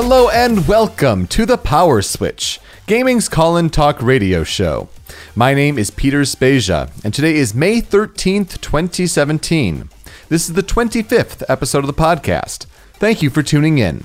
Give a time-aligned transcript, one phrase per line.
[0.00, 4.88] Hello and welcome to the Power Switch, gaming's call and talk radio show.
[5.34, 9.90] My name is Peter Spezia, and today is May 13th, 2017.
[10.28, 12.66] This is the 25th episode of the podcast.
[12.92, 14.04] Thank you for tuning in.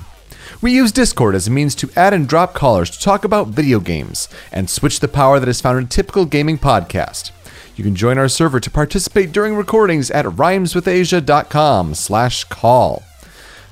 [0.63, 3.79] We use Discord as a means to add and drop callers to talk about video
[3.79, 7.29] games and switch the power that is found in a typical gaming podcast.
[7.75, 13.03] You can join our server to participate during recordings at rhymeswithasia.com slash call.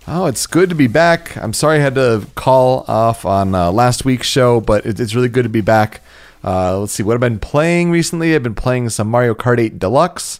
[0.07, 1.37] Oh, it's good to be back.
[1.37, 5.13] I'm sorry I had to call off on uh, last week's show, but it, it's
[5.13, 6.01] really good to be back.
[6.43, 8.33] Uh, let's see, what I've been playing recently.
[8.33, 10.39] I've been playing some Mario Kart 8 Deluxe.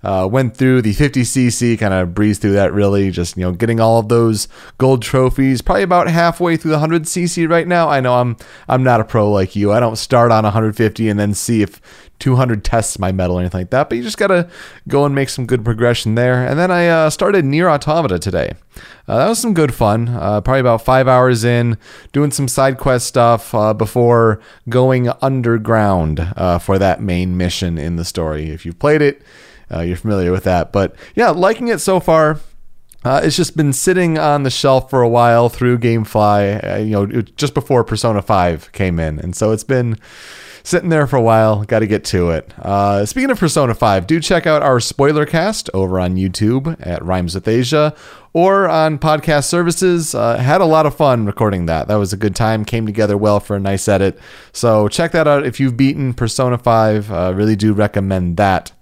[0.00, 3.80] Uh, went through the 50cc, kind of breezed through that really, just, you know, getting
[3.80, 5.60] all of those gold trophies.
[5.60, 7.88] Probably about halfway through the 100cc right now.
[7.88, 8.36] I know I'm
[8.68, 9.72] I'm not a pro like you.
[9.72, 11.80] I don't start on 150 and then see if
[12.18, 14.48] 200 tests my mettle or anything like that, but you just gotta
[14.86, 16.44] go and make some good progression there.
[16.44, 18.54] And then I uh, started NieR Automata today.
[19.06, 20.08] Uh, that was some good fun.
[20.08, 21.78] Uh, probably about five hours in,
[22.12, 27.96] doing some side quest stuff uh, before going underground uh, for that main mission in
[27.96, 28.50] the story.
[28.50, 29.22] If you've played it,
[29.72, 30.72] uh, you're familiar with that.
[30.72, 32.40] But yeah, liking it so far.
[33.04, 36.90] Uh, it's just been sitting on the shelf for a while through GameFly, uh, you
[36.90, 39.20] know, just before Persona 5 came in.
[39.20, 39.98] And so it's been
[40.62, 41.64] sitting there for a while.
[41.64, 42.52] Got to get to it.
[42.58, 47.04] Uh, speaking of Persona 5, do check out our spoiler cast over on YouTube at
[47.04, 47.94] Rhymes with Asia
[48.32, 50.14] or on podcast services.
[50.14, 51.88] Uh, had a lot of fun recording that.
[51.88, 52.64] That was a good time.
[52.64, 54.18] Came together well for a nice edit.
[54.52, 57.10] So check that out if you've beaten Persona 5.
[57.10, 58.72] Uh, really do recommend that.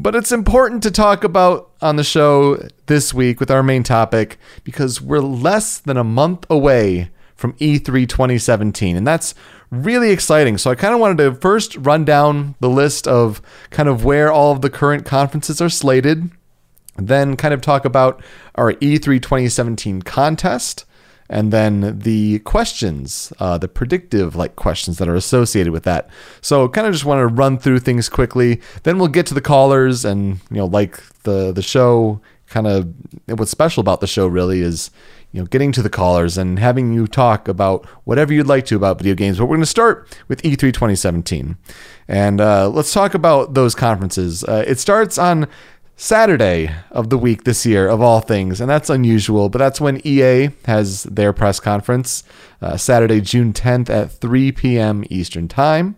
[0.00, 4.38] But it's important to talk about on the show this week with our main topic
[4.62, 8.96] because we're less than a month away from E3 2017.
[8.96, 9.34] And that's
[9.70, 10.58] really exciting.
[10.58, 14.32] So I kind of wanted to first run down the list of kind of where
[14.32, 16.30] all of the current conferences are slated,
[16.96, 18.22] then kind of talk about
[18.54, 20.84] our E3 2017 contest
[21.30, 26.08] and then the questions, uh, the predictive like questions that are associated with that.
[26.40, 28.60] So kind of just want to run through things quickly.
[28.84, 32.92] Then we'll get to the callers, and you know, like the the show, kind of
[33.26, 34.90] what's special about the show really is
[35.32, 38.76] you know getting to the callers and having you talk about whatever you'd like to
[38.76, 39.38] about video games.
[39.38, 41.56] But we're going to start with E3 2017,
[42.06, 44.44] and uh, let's talk about those conferences.
[44.44, 45.48] Uh, it starts on
[45.96, 50.00] Saturday of the week this year, of all things, and that's unusual, but that's when
[50.06, 52.22] EA has their press conference,
[52.62, 55.04] uh, Saturday, June 10th at 3 p.m.
[55.10, 55.96] Eastern Time.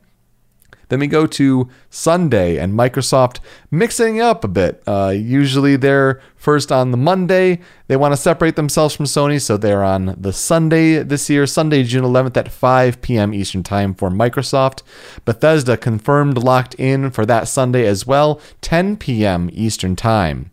[0.90, 3.38] Then we go to Sunday and Microsoft
[3.70, 4.82] mixing up a bit.
[4.86, 7.60] Uh, usually they're first on the Monday.
[7.86, 11.84] They want to separate themselves from Sony, so they're on the Sunday this year, Sunday,
[11.84, 13.32] June 11th at 5 p.m.
[13.32, 14.82] Eastern Time for Microsoft.
[15.24, 19.48] Bethesda confirmed locked in for that Sunday as well, 10 p.m.
[19.52, 20.50] Eastern Time.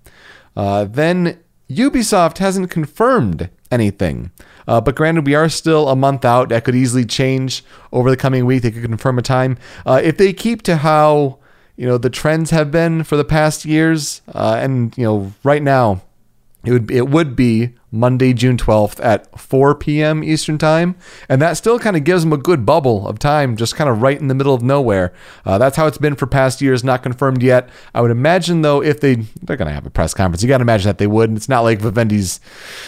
[0.56, 4.32] Uh, then Ubisoft hasn't confirmed anything.
[4.68, 6.50] Uh, but granted, we are still a month out.
[6.50, 8.64] That could easily change over the coming week.
[8.64, 9.58] They could confirm a time.
[9.86, 11.40] Uh, if they keep to how
[11.76, 15.64] you know the trends have been for the past years, uh, and you know right
[15.64, 16.02] now,
[16.66, 20.24] it would it would be Monday, June 12th at 4 p.m.
[20.24, 20.96] Eastern Time.
[21.30, 24.02] And that still kind of gives them a good bubble of time, just kind of
[24.02, 25.14] right in the middle of nowhere.
[25.46, 27.70] Uh, that's how it's been for past years, not confirmed yet.
[27.94, 30.58] I would imagine, though, if they, they're going to have a press conference, you got
[30.58, 31.30] to imagine that they would.
[31.30, 32.42] And it's not like Vivendi's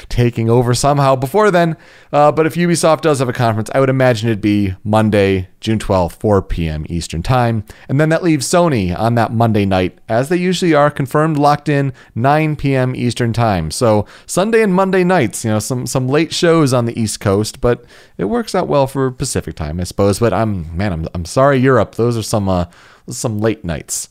[0.10, 1.78] taking over somehow before then.
[2.12, 5.80] Uh, but if Ubisoft does have a conference, I would imagine it'd be Monday, June
[5.80, 6.86] 12th, 4 p.m.
[6.90, 7.64] Eastern Time.
[7.88, 11.70] And then that leaves Sony on that Monday night, as they usually are, confirmed, locked
[11.70, 12.96] in, 9 p.m.
[12.96, 13.72] Eastern Time.
[13.72, 17.20] So Sunday and Monday Monday nights, you know, some some late shows on the East
[17.20, 17.86] Coast, but
[18.18, 20.18] it works out well for Pacific time, I suppose.
[20.18, 21.94] But I'm man, I'm I'm sorry, Europe.
[21.94, 22.66] Those are some uh,
[23.08, 24.10] some late nights.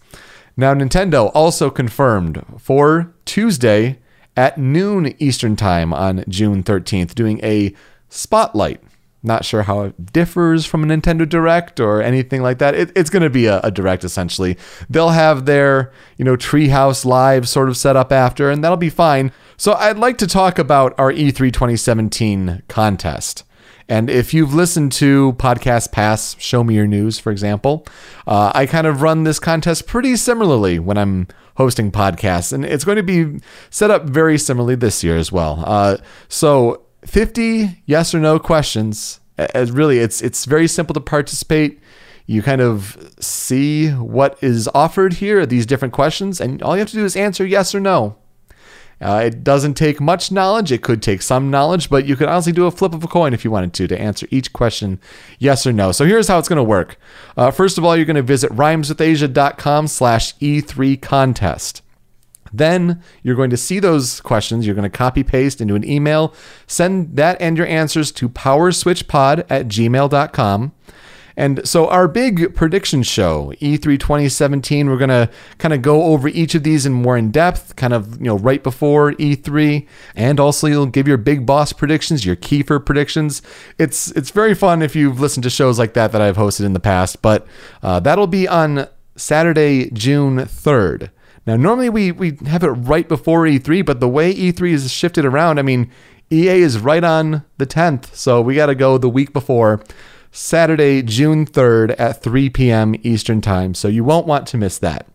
[0.57, 3.99] Now, Nintendo also confirmed for Tuesday
[4.37, 7.75] at noon Eastern Time on June 13th, doing a
[8.09, 8.81] spotlight
[9.29, 12.75] not sure how it differs from a Nintendo Direct or anything like that.
[12.75, 14.59] It, it's going to be a, a, Direct essentially.
[14.91, 18.91] They'll have their, you know, Treehouse Live sort of set up after, and that'll be
[18.91, 19.31] fine.
[19.57, 23.45] So I'd like to talk about our E3 2017 contest.
[23.89, 27.87] And if you've listened to Podcast Pass, Show Me Your News, for example,
[28.27, 32.85] uh, I kind of run this contest pretty similarly when I'm hosting podcasts, and it's
[32.85, 33.41] going to be
[33.71, 35.65] set up very similarly this year as well.
[35.67, 35.97] Uh,
[36.29, 39.21] so 50 yes or no questions.
[39.37, 41.81] As really, it's it's very simple to participate.
[42.27, 46.91] You kind of see what is offered here, these different questions, and all you have
[46.91, 48.17] to do is answer yes or no.
[49.01, 50.73] Uh, it doesn't take much knowledge.
[50.73, 53.33] It could take some knowledge, but you could honestly do a flip of a coin
[53.33, 55.01] if you wanted to to answer each question
[55.39, 55.93] yes or no.
[55.93, 56.99] So here's how it's going to work.
[57.37, 61.83] Uh, first of all, you're going to visit rhymeswithasia.com slash E3 contest.
[62.53, 64.67] Then you're going to see those questions.
[64.67, 66.35] You're going to copy paste into an email,
[66.67, 70.73] send that and your answers to powerswitchpod at gmail.com.
[71.39, 76.27] And so, our big prediction show, E3 2017, we're going to kind of go over
[76.27, 79.87] each of these in more in depth, kind of, you know, right before E3.
[80.17, 83.41] And also, you'll give your big boss predictions, your Kiefer predictions.
[83.79, 86.73] It's, it's very fun if you've listened to shows like that that I've hosted in
[86.73, 87.47] the past, but
[87.85, 91.11] uh, that'll be on Saturday, June 3rd.
[91.49, 95.25] Now, normally we, we have it right before E3, but the way E3 is shifted
[95.25, 95.91] around, I mean,
[96.31, 99.83] EA is right on the 10th, so we got to go the week before.
[100.31, 102.95] Saturday, June 3rd at 3 p.m.
[103.03, 105.07] Eastern Time, so you won't want to miss that.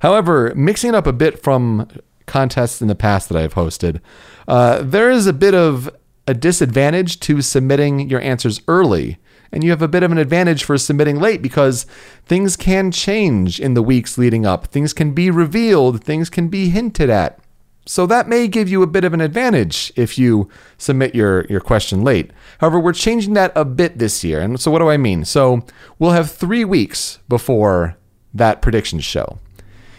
[0.00, 1.88] However, mixing up a bit from
[2.26, 4.02] contests in the past that I've hosted,
[4.46, 5.88] uh, there is a bit of
[6.26, 9.16] a disadvantage to submitting your answers early,
[9.52, 11.84] and you have a bit of an advantage for submitting late because
[12.26, 14.66] things can change in the weeks leading up.
[14.66, 17.40] Things can be revealed, things can be hinted at.
[17.86, 21.60] So that may give you a bit of an advantage if you submit your, your
[21.60, 22.32] question late.
[22.58, 24.40] However, we're changing that a bit this year.
[24.42, 25.24] And so what do I mean?
[25.24, 25.64] So
[25.98, 27.96] we'll have three weeks before
[28.34, 29.38] that prediction show.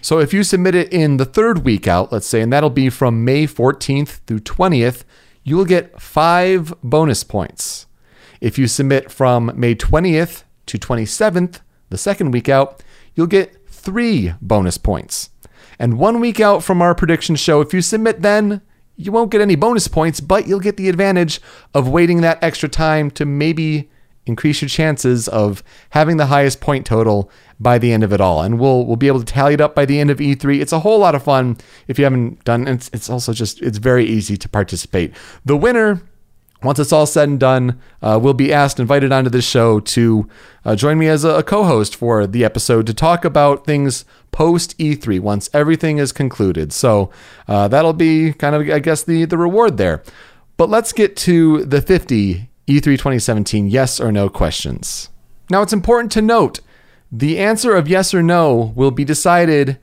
[0.01, 2.91] So if you submit it in the third week out, let's say, and that'll be
[2.91, 5.03] from May 14th through 20th,
[5.43, 7.87] you will get five bonus points.
[8.41, 11.59] If you submit from May 20th to 27th,
[11.89, 12.83] the second week out,
[13.15, 15.30] you'll get three bonus points.
[15.77, 18.62] And one week out from our prediction show, if you submit then,
[18.95, 21.39] you won't get any bonus points, but you'll get the advantage
[21.74, 23.89] of waiting that extra time to maybe
[24.25, 28.42] increase your chances of having the highest point total by the end of it all.
[28.42, 30.62] And we'll we'll be able to tally it up by the end of E3.
[30.62, 31.57] It's a whole lot of fun
[31.88, 35.13] if you haven't done it's it's also just it's very easy to participate.
[35.45, 36.01] The winner
[36.61, 40.27] once it's all said and done, uh, we'll be asked, invited onto this show to
[40.65, 44.03] uh, join me as a, a co host for the episode to talk about things
[44.31, 46.73] post E3 once everything is concluded.
[46.73, 47.11] So
[47.47, 50.03] uh, that'll be kind of, I guess, the, the reward there.
[50.57, 55.09] But let's get to the 50 E3 2017 yes or no questions.
[55.50, 56.59] Now, it's important to note
[57.11, 59.79] the answer of yes or no will be decided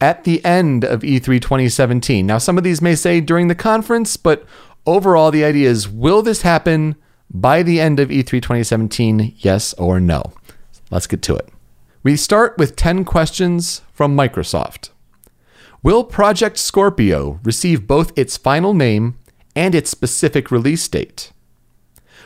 [0.00, 2.26] at the end of E3 2017.
[2.26, 4.46] Now, some of these may say during the conference, but
[4.86, 6.96] overall, the idea is will this happen
[7.30, 9.34] by the end of E3 2017?
[9.38, 10.32] Yes or no?
[10.90, 11.48] Let's get to it.
[12.02, 14.90] We start with 10 questions from Microsoft.
[15.82, 19.18] Will Project Scorpio receive both its final name
[19.56, 21.32] and its specific release date?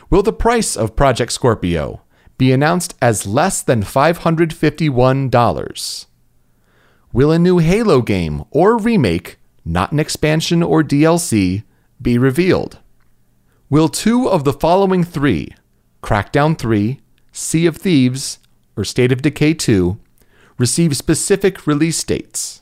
[0.09, 2.01] Will the price of Project Scorpio
[2.37, 6.05] be announced as less than $551?
[7.13, 11.63] Will a new Halo game or remake, not an expansion or DLC,
[12.01, 12.79] be revealed?
[13.69, 15.53] Will two of the following three,
[16.01, 16.99] Crackdown 3,
[17.31, 18.39] Sea of Thieves,
[18.75, 19.99] or State of Decay 2,
[20.57, 22.61] receive specific release dates?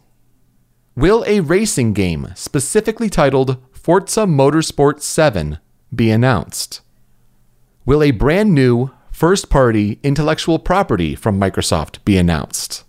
[0.96, 5.60] Will a racing game specifically titled Forza Motorsport 7
[5.94, 6.82] be announced?
[7.86, 12.84] Will a brand new first party intellectual property from Microsoft be announced?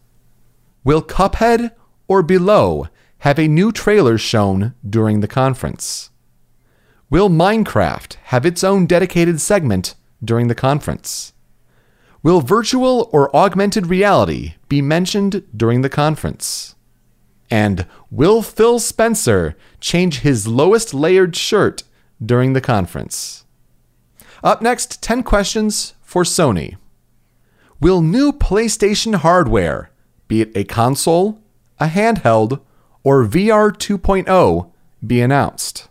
[0.84, 1.72] Will Cuphead
[2.08, 2.86] or Below
[3.18, 6.10] have a new trailer shown during the conference?
[7.08, 9.94] Will Minecraft have its own dedicated segment
[10.24, 11.32] during the conference?
[12.20, 16.74] Will virtual or augmented reality be mentioned during the conference?
[17.48, 21.84] And will Phil Spencer change his lowest layered shirt
[22.20, 23.44] during the conference?
[24.42, 26.76] Up next, 10 questions for Sony.
[27.78, 29.90] Will new PlayStation hardware,
[30.26, 31.40] be it a console,
[31.78, 32.60] a handheld,
[33.04, 34.72] or VR 2.0,
[35.06, 35.85] be announced?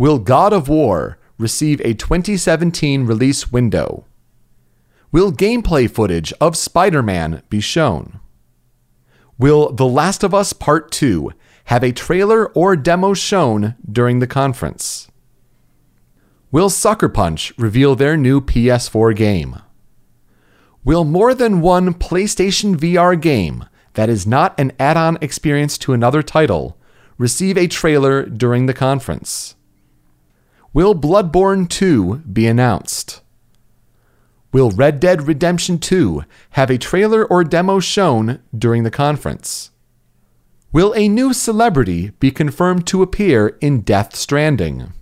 [0.00, 4.06] Will God of War receive a 2017 release window?
[5.12, 8.18] Will gameplay footage of Spider Man be shown?
[9.36, 11.32] Will The Last of Us Part 2
[11.64, 15.08] have a trailer or demo shown during the conference?
[16.50, 19.56] Will Sucker Punch reveal their new PS4 game?
[20.82, 25.92] Will more than one PlayStation VR game that is not an add on experience to
[25.92, 26.78] another title
[27.18, 29.56] receive a trailer during the conference?
[30.72, 33.22] Will Bloodborne 2 be announced?
[34.52, 39.72] Will Red Dead Redemption 2 have a trailer or demo shown during the conference?
[40.72, 44.92] Will a new celebrity be confirmed to appear in Death Stranding?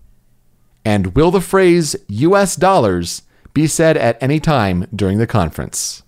[0.86, 3.20] And will the phrase US dollars
[3.52, 6.02] be said at any time during the conference?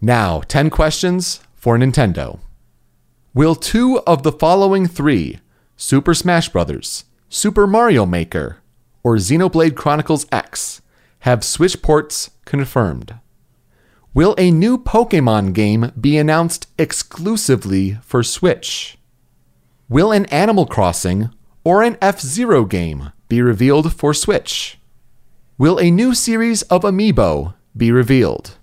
[0.00, 2.40] Now, 10 questions for Nintendo.
[3.34, 5.40] Will two of the following three
[5.76, 8.56] Super Smash Bros., Super Mario Maker,
[9.04, 10.82] or Xenoblade Chronicles X
[11.20, 13.20] have Switch ports confirmed?
[14.12, 18.98] Will a new Pokemon game be announced exclusively for Switch?
[19.88, 21.30] Will an Animal Crossing
[21.62, 24.80] or an F Zero game be revealed for Switch?
[25.56, 28.56] Will a new series of Amiibo be revealed?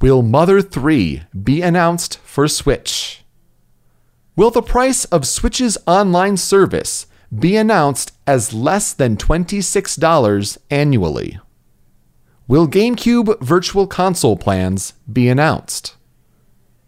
[0.00, 3.22] Will Mother 3 be announced for Switch?
[4.34, 7.04] Will the price of Switch's online service
[7.34, 11.38] be announced as less than $26 annually?
[12.46, 15.96] Will GameCube Virtual Console plans be announced?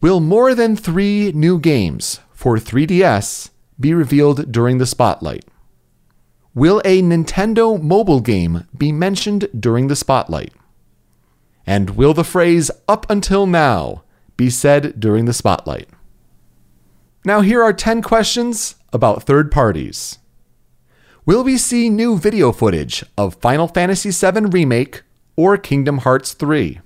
[0.01, 5.47] Will more than three new games for 3DS be revealed during the spotlight?
[6.55, 10.53] Will a Nintendo mobile game be mentioned during the spotlight?
[11.67, 14.03] And will the phrase up until now
[14.37, 15.89] be said during the spotlight?
[17.25, 20.19] Now, here are 10 questions about third parties.
[21.27, 25.05] Will we see new video footage of Final Fantasy VII Remake
[25.37, 26.81] or Kingdom Hearts 3?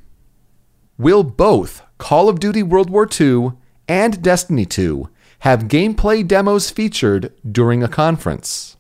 [0.97, 3.55] Will both Call of Duty World War II
[3.89, 5.09] and Destiny 2
[5.41, 8.77] have gameplay demos featured during a conference?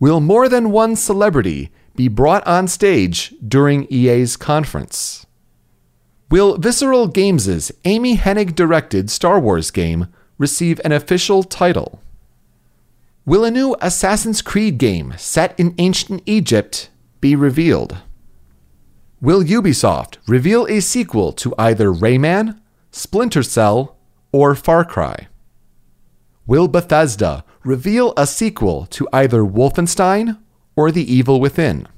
[0.00, 5.26] Will more than one celebrity be brought on stage during EA's conference?
[6.30, 10.06] Will Visceral Games' Amy Hennig directed Star Wars game
[10.38, 12.00] receive an official title?
[13.26, 16.90] Will a new Assassin's Creed game set in ancient Egypt
[17.22, 17.96] be revealed?
[19.18, 23.96] Will Ubisoft reveal a sequel to either Rayman, Splinter Cell,
[24.30, 25.28] or Far Cry?
[26.46, 30.38] Will Bethesda reveal a sequel to either Wolfenstein
[30.76, 31.88] or The Evil Within?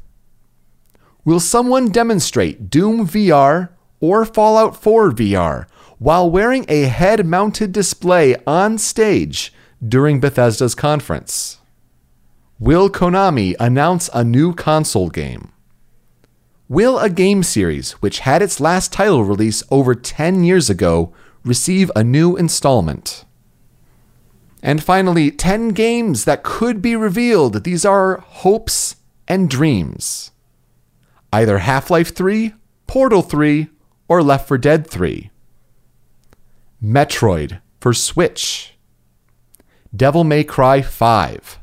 [1.25, 5.67] Will someone demonstrate Doom VR or Fallout 4 VR
[5.99, 9.53] while wearing a head mounted display on stage
[9.87, 11.59] during Bethesda's conference?
[12.59, 15.53] Will Konami announce a new console game?
[16.69, 21.13] Will a game series, which had its last title release over 10 years ago,
[21.45, 23.25] receive a new installment?
[24.63, 27.63] And finally, 10 games that could be revealed.
[27.63, 28.97] These are hopes
[29.29, 30.33] and dreams.
[31.33, 32.55] Either Half Life 3,
[32.87, 33.69] Portal 3,
[34.09, 35.31] or Left 4 Dead 3.
[36.83, 38.76] Metroid for Switch.
[39.97, 41.59] Devil May Cry 5,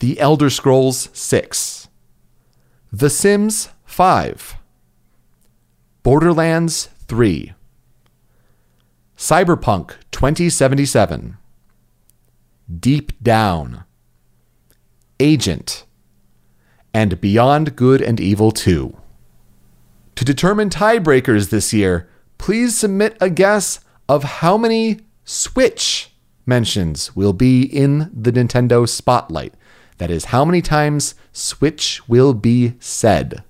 [0.00, 1.88] The Elder Scrolls 6,
[2.92, 4.56] The Sims 5,
[6.02, 7.54] Borderlands 3,
[9.16, 11.38] Cyberpunk 2077,
[12.80, 13.84] Deep Down,
[15.18, 15.86] Agent,
[16.92, 18.94] and Beyond Good and Evil 2.
[20.16, 26.10] To determine tiebreakers this year, please submit a guess of how many Switch
[26.46, 29.54] mentions will be in the Nintendo Spotlight.
[29.98, 33.42] That is, how many times Switch will be said.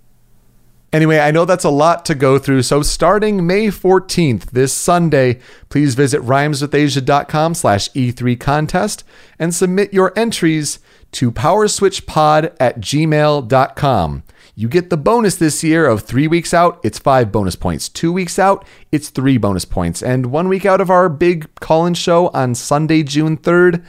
[0.92, 5.40] Anyway, I know that's a lot to go through, so starting May 14th, this Sunday,
[5.68, 9.04] please visit rhymeswithasia.com slash E3 contest
[9.38, 10.78] and submit your entries
[11.16, 14.22] to powerswitchpod at gmail.com.
[14.54, 17.88] You get the bonus this year of three weeks out, it's five bonus points.
[17.88, 20.02] Two weeks out, it's three bonus points.
[20.02, 23.82] And one week out of our big call in show on Sunday, June 3rd,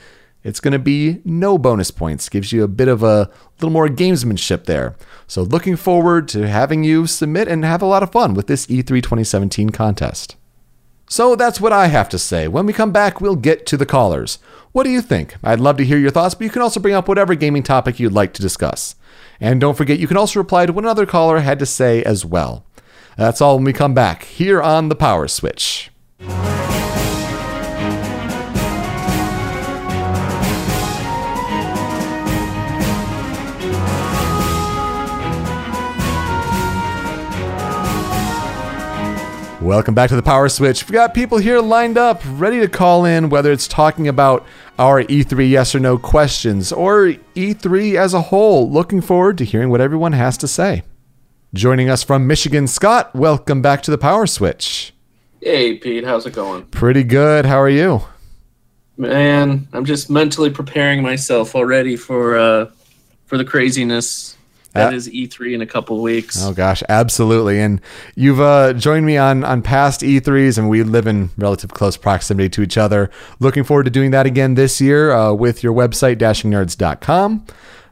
[0.44, 2.30] it's going to be no bonus points.
[2.30, 3.30] Gives you a bit of a
[3.60, 4.96] little more gamesmanship there.
[5.28, 8.68] So, looking forward to having you submit and have a lot of fun with this
[8.68, 10.38] E3 2017 contest.
[11.10, 12.48] So that's what I have to say.
[12.48, 14.40] When we come back, we'll get to the callers.
[14.74, 15.36] What do you think?
[15.42, 18.00] I'd love to hear your thoughts, but you can also bring up whatever gaming topic
[18.00, 18.96] you'd like to discuss.
[19.40, 22.26] And don't forget, you can also reply to what another caller had to say as
[22.26, 22.66] well.
[23.16, 25.92] That's all when we come back here on the Power Switch.
[39.68, 40.86] Welcome back to the Power Switch.
[40.86, 44.46] We've got people here lined up, ready to call in, whether it's talking about
[44.80, 48.72] our E3 yes or no questions or E3 as a whole.
[48.72, 50.84] Looking forward to hearing what everyone has to say.
[51.54, 54.94] Joining us from Michigan, Scott, welcome back to the Power Switch.
[55.42, 56.64] Hey, Pete, how's it going?
[56.68, 57.46] Pretty good.
[57.46, 58.04] How are you?
[58.96, 62.72] Man, I'm just mentally preparing myself already for uh,
[63.26, 64.37] for the craziness
[64.78, 66.44] that uh, E3 in a couple weeks.
[66.44, 67.60] Oh gosh, absolutely.
[67.60, 67.82] And
[68.16, 72.50] you've uh, joined me on on past E3s, and we live in relative close proximity
[72.50, 73.10] to each other.
[73.40, 77.46] Looking forward to doing that again this year uh, with your website dashingnerds.com.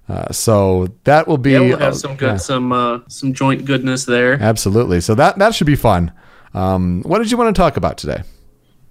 [0.07, 1.51] Uh, so that will be.
[1.51, 2.37] Yeah, we'll have some good, yeah.
[2.37, 4.33] some uh, some joint goodness there.
[4.41, 5.01] Absolutely.
[5.01, 6.11] So that that should be fun.
[6.53, 8.23] Um, what did you want to talk about today?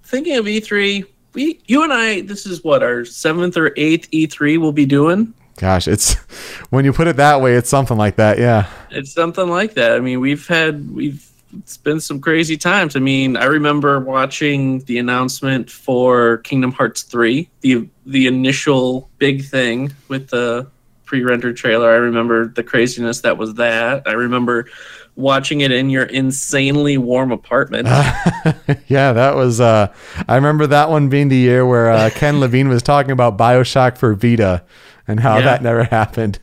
[0.03, 4.59] Thinking of E3, we, you and I, this is what our seventh or eighth E3
[4.59, 5.33] we'll be doing.
[5.57, 6.13] Gosh, it's
[6.69, 8.37] when you put it that way, it's something like that.
[8.37, 9.93] Yeah, it's something like that.
[9.93, 12.95] I mean, we've had we've it's been some crazy times.
[12.95, 19.45] I mean, I remember watching the announcement for Kingdom Hearts 3, the the initial big
[19.45, 20.67] thing with the
[21.05, 21.91] pre-rendered trailer.
[21.91, 24.03] I remember the craziness that was that.
[24.07, 24.67] I remember
[25.15, 27.87] watching it in your insanely warm apartment.
[28.87, 29.93] yeah, that was uh
[30.27, 33.97] I remember that one being the year where uh, Ken Levine was talking about BioShock
[33.97, 34.63] for Vita
[35.07, 35.43] and how Yeah.
[35.45, 36.39] that never happened.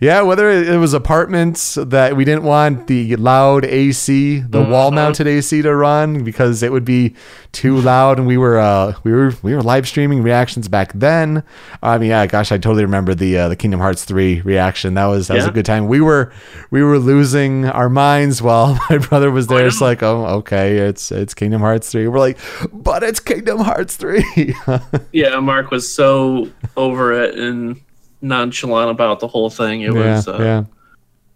[0.00, 5.26] Yeah, whether it was apartments that we didn't want the loud AC, the wall mounted
[5.26, 7.14] AC to run because it would be
[7.52, 11.42] too loud, and we were uh, we were we were live streaming reactions back then.
[11.82, 14.94] I mean, yeah, gosh, I totally remember the uh, the Kingdom Hearts three reaction.
[14.94, 15.86] That was that was a good time.
[15.86, 16.32] We were
[16.70, 19.66] we were losing our minds while my brother was there.
[19.66, 22.08] It's like, oh, okay, it's it's Kingdom Hearts three.
[22.08, 22.38] We're like,
[22.72, 24.54] but it's Kingdom Hearts three.
[25.12, 27.80] yeah, Mark was so over it and
[28.22, 29.82] nonchalant about the whole thing.
[29.82, 30.64] It yeah, was uh, yeah.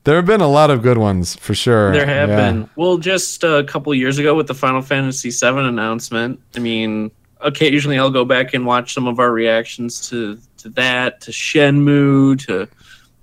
[0.05, 1.93] There have been a lot of good ones for sure.
[1.93, 2.37] There have Yeah.
[2.37, 2.71] been.
[2.77, 6.39] Well, just a couple years ago with the Final Fantasy VII announcement.
[6.55, 11.21] I mean, occasionally I'll go back and watch some of our reactions to to that,
[11.23, 12.69] to Shenmue, to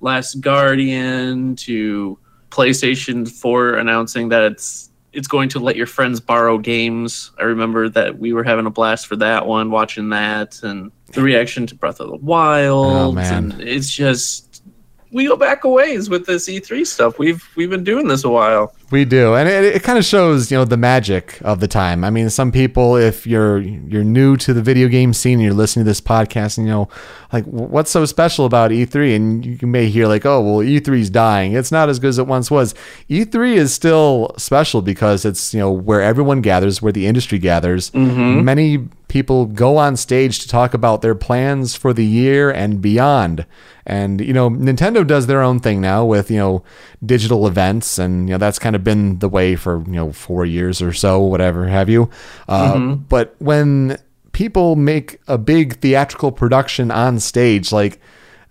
[0.01, 2.19] Last Guardian, to
[2.51, 7.31] PlayStation 4 announcing that it's it's going to let your friends borrow games.
[7.39, 11.21] I remember that we were having a blast for that one, watching that, and the
[11.21, 12.85] reaction to Breath of the Wild.
[12.85, 13.51] Oh, man.
[13.51, 14.63] And it's just
[15.11, 17.19] we go back a ways with this E3 stuff.
[17.19, 18.75] We've we've been doing this a while.
[18.93, 22.03] We do, and it, it kind of shows, you know, the magic of the time.
[22.03, 25.51] I mean, some people, if you're you're new to the video game scene, and you're
[25.51, 26.89] listening to this podcast, and you know,
[27.31, 29.15] like, what's so special about E3?
[29.15, 31.53] And you may hear like, oh, well, E3's dying.
[31.53, 32.75] It's not as good as it once was.
[33.09, 37.89] E3 is still special because it's you know where everyone gathers, where the industry gathers.
[37.89, 38.45] Mm-hmm.
[38.45, 43.45] Many people go on stage to talk about their plans for the year and beyond.
[43.85, 46.63] And you know, Nintendo does their own thing now with you know
[47.05, 50.45] digital events, and you know that's kind of been the way for you know four
[50.45, 52.09] years or so, whatever have you.
[52.47, 53.97] Uh, But when
[54.31, 57.99] people make a big theatrical production on stage, like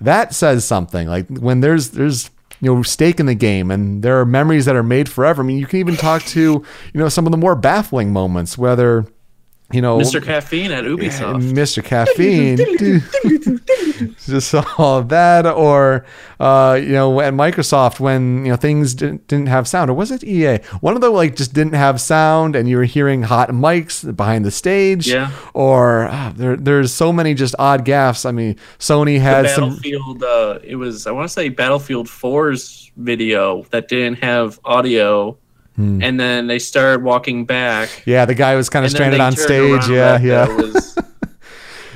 [0.00, 1.08] that says something.
[1.08, 4.76] Like when there's there's you know stake in the game and there are memories that
[4.76, 5.42] are made forever.
[5.42, 6.64] I mean, you can even talk to you
[7.00, 9.04] know some of the more baffling moments, whether
[9.72, 10.22] you know Mr.
[10.22, 11.52] Caffeine at Ubisoft.
[11.52, 11.82] Mr.
[11.82, 12.56] Caffeine,
[14.26, 16.04] just all that, or
[16.42, 20.10] uh, you know, at Microsoft when you know things didn't, didn't have sound, or was
[20.10, 20.58] it EA?
[20.80, 24.44] One of them like just didn't have sound, and you were hearing hot mics behind
[24.44, 25.06] the stage.
[25.06, 25.30] Yeah.
[25.54, 28.26] Or ah, there, there's so many just odd gaffes.
[28.26, 29.76] I mean, Sony had some.
[29.76, 30.24] Battlefield.
[30.24, 35.38] Uh, it was I want to say Battlefield 4's video that didn't have audio,
[35.82, 36.02] Hmm.
[36.02, 38.02] and then they started walking back.
[38.06, 39.88] Yeah, the guy was kind of stranded on stage.
[39.88, 40.46] Yeah, yeah.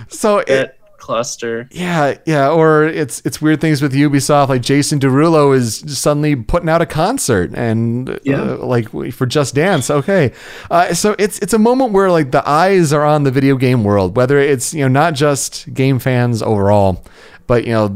[0.09, 1.69] So it, that cluster.
[1.73, 4.49] Yeah, yeah, or it's it's weird things with Ubisoft.
[4.49, 8.43] Like Jason Derulo is suddenly putting out a concert, and Yeah.
[8.43, 9.91] uh, like for Just Dance.
[9.91, 10.33] Okay,
[10.71, 13.85] uh, so it's it's a moment where like the eyes are on the video game
[13.85, 17.05] world, whether it's you know not just game fans overall,
[17.47, 17.89] but you know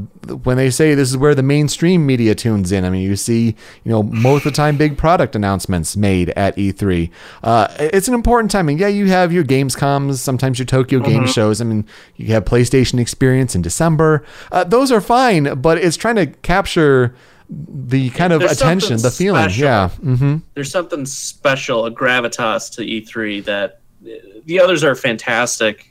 [0.44, 2.84] when they say this is where the mainstream media tunes in.
[2.84, 6.56] I mean, you see you know most of the time big product announcements made at
[6.56, 7.10] E3.
[7.42, 11.26] Uh, it's an important time, and yeah, you have your Gamescoms, sometimes your Tokyo Game
[11.26, 11.60] shows.
[11.60, 11.86] I mean,
[12.16, 14.24] you have PlayStation Experience in December.
[14.52, 17.14] Uh, those are fine, but it's trying to capture
[17.48, 19.42] the kind of There's attention, the feeling.
[19.42, 19.64] special.
[19.64, 19.88] Yeah.
[19.88, 23.80] hmm There's something special, a gravitas to E3 that
[24.44, 25.89] the others are fantastic,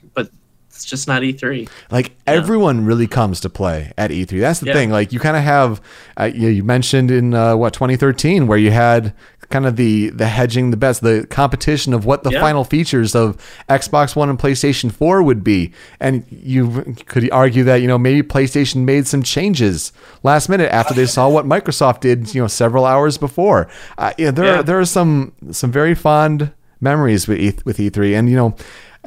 [0.80, 1.68] it's just not E E3.
[1.92, 4.40] Like everyone really comes to play at E3.
[4.40, 4.74] That's the Yeah.
[4.74, 4.92] thing.
[4.92, 5.82] Like you kind of have,
[6.18, 9.14] uh, you, you mentioned in uh, what 2013, where you had
[9.50, 12.40] kind of the the hedging the bets, the competition of what the Yeah.
[12.40, 13.36] final features of
[13.68, 18.22] Xbox One and PlayStation 4 would be, and you could argue that you know maybe
[18.22, 19.92] PlayStation made some changes
[20.24, 23.68] last minute after they saw what Microsoft did, you know, several hours before.
[23.98, 24.60] Uh, yeah, there Yeah.
[24.60, 28.56] are there are some some very fond memories with E- with E3, and you know,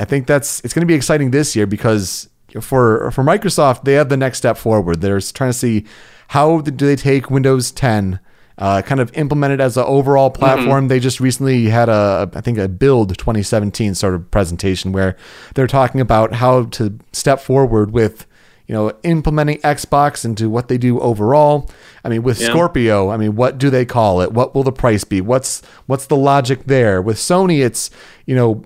[0.03, 2.29] I think that's it's going to be exciting this year because
[2.61, 5.01] for for Microsoft they have the next step forward.
[5.01, 5.85] They're trying to see
[6.29, 8.19] how do they take Windows 10.
[8.59, 10.89] Uh, kind of implement it as an overall platform.
[10.89, 15.17] They just recently had a, I think, a build 2017 sort of presentation where
[15.55, 18.27] they're talking about how to step forward with,
[18.67, 21.71] you know, implementing Xbox into what they do overall.
[22.05, 22.49] I mean, with Yeah.
[22.49, 24.33] Scorpio, I mean, what do they call it?
[24.33, 25.21] What will the price be?
[25.23, 27.01] What's what's the logic there?
[27.01, 27.91] With Sony, it's
[28.27, 28.65] you know,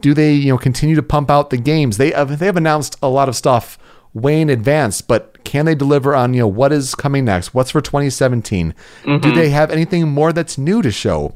[0.00, 1.96] do they you know continue to pump out the games?
[1.96, 3.78] They have, they have announced a lot of stuff
[4.14, 7.54] way in advance, but can they deliver on you know what is coming next?
[7.54, 8.74] What's for 2017?
[9.04, 9.34] Do mm-hmm.
[9.34, 11.34] they have anything more that's new to show?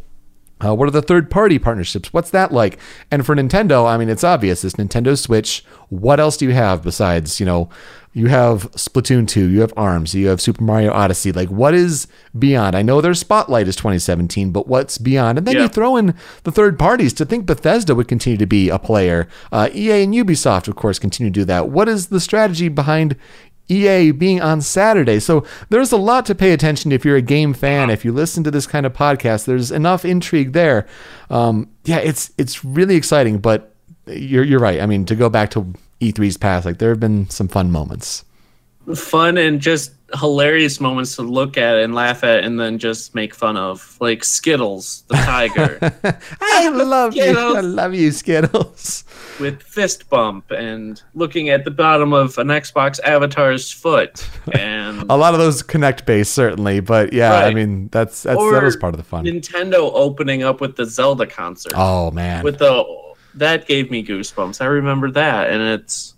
[0.65, 2.13] Uh, what are the third party partnerships?
[2.13, 2.79] What's that like?
[3.11, 4.65] And for Nintendo, I mean, it's obvious.
[4.65, 5.65] It's Nintendo Switch.
[5.89, 7.69] What else do you have besides, you know,
[8.15, 11.33] you have Splatoon 2, you have ARMS, you have Super Mario Odyssey.
[11.33, 12.07] Like, what is
[12.39, 12.77] beyond?
[12.77, 15.39] I know their spotlight is 2017, but what's beyond?
[15.39, 15.63] And then Yeah.
[15.63, 19.29] you throw in the third parties to think Bethesda would continue to be a player.
[19.51, 21.71] Uh, EA and Ubisoft, of course, continue to do that.
[21.71, 23.17] What is the strategy behind
[23.69, 25.19] EA being on Saturday.
[25.21, 27.91] So there's a lot to pay attention to if you're a game fan.
[27.91, 30.87] If you listen to this kind of podcast, there's enough intrigue there.
[31.31, 33.39] Um, yeah, it's it's really exciting.
[33.39, 33.75] But
[34.07, 34.81] you're you're right.
[34.81, 38.25] I mean, to go back to E3's past, like there have been some fun moments.
[38.95, 43.35] Fun and just hilarious moments to look at and laugh at and then just make
[43.35, 45.79] fun of like skittles the tiger
[46.39, 47.23] I love you.
[47.39, 49.05] I love you, Skittles.
[49.41, 55.17] with fist bump and looking at the bottom of an xbox avatar's foot and A
[55.17, 58.93] lot of those Kinect based, certainly, but yeah, I mean that's that's that was part
[58.93, 59.25] of the fun.
[59.25, 62.85] nintendo opening up with the zelda concert Oh man, with the
[63.35, 66.12] that gave me goosebumps i remember that and it's,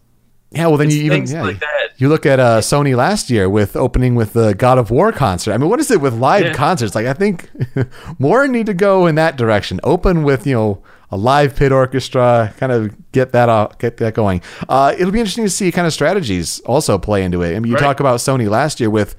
[0.51, 0.67] yeah.
[0.67, 1.63] Well, then it's you even yeah, like
[1.97, 5.53] You look at uh, Sony last year with opening with the God of War concert.
[5.53, 6.53] I mean, what is it with live Yeah.
[6.55, 6.95] concerts?
[6.95, 7.51] Like, I think
[8.19, 9.81] more need to go in that direction.
[9.85, 14.15] Open with you know a live pit orchestra, kind of get that out, get that
[14.15, 14.43] going.
[14.69, 17.55] Uh, it'll be interesting to see kind of strategies also play into it.
[17.57, 17.83] I mean, you Right.
[17.83, 19.15] talk about Sony last year with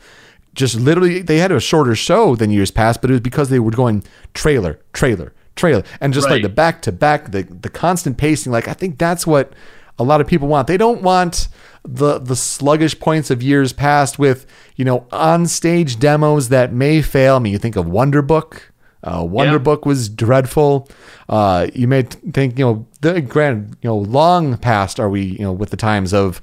[0.54, 3.60] just literally they had a shorter show than years past, but it was because they
[3.60, 8.18] were going trailer, trailer, trailer, and just like the back to back, the the constant
[8.18, 8.52] pacing.
[8.52, 9.54] Like I think that's what
[9.98, 10.68] a lot of people want.
[10.68, 11.48] They don't want
[11.84, 17.02] the the sluggish points of years past with you know on stage demos that may
[17.02, 17.36] fail.
[17.36, 18.72] I mean, you think of Wonder Book.
[19.04, 19.58] Uh, Wonder Yeah.
[19.60, 20.90] Book was dreadful.
[21.30, 25.44] Uh, you may think you know the grand you know long past are we you
[25.44, 26.42] know with the times of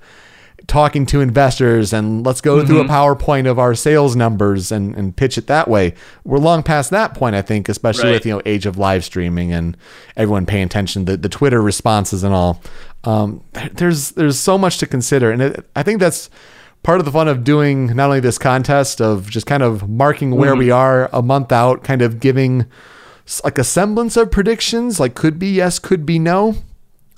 [0.67, 5.17] talking to investors and let's go through a PowerPoint of our sales numbers and, and
[5.17, 5.95] pitch it that way.
[6.25, 8.13] We're long past that point, I think, especially Right.
[8.13, 9.77] with you know age of live streaming and
[10.17, 12.61] everyone paying attention to the Twitter responses and all.
[13.05, 16.31] Um, there's there's so much to consider, and it, I think that's
[16.83, 20.33] part of the fun of doing not only this contest of just kind of marking
[20.33, 22.67] where we are a month out, kind of giving
[23.45, 26.57] like a semblance of predictions, like could be yes, could be no.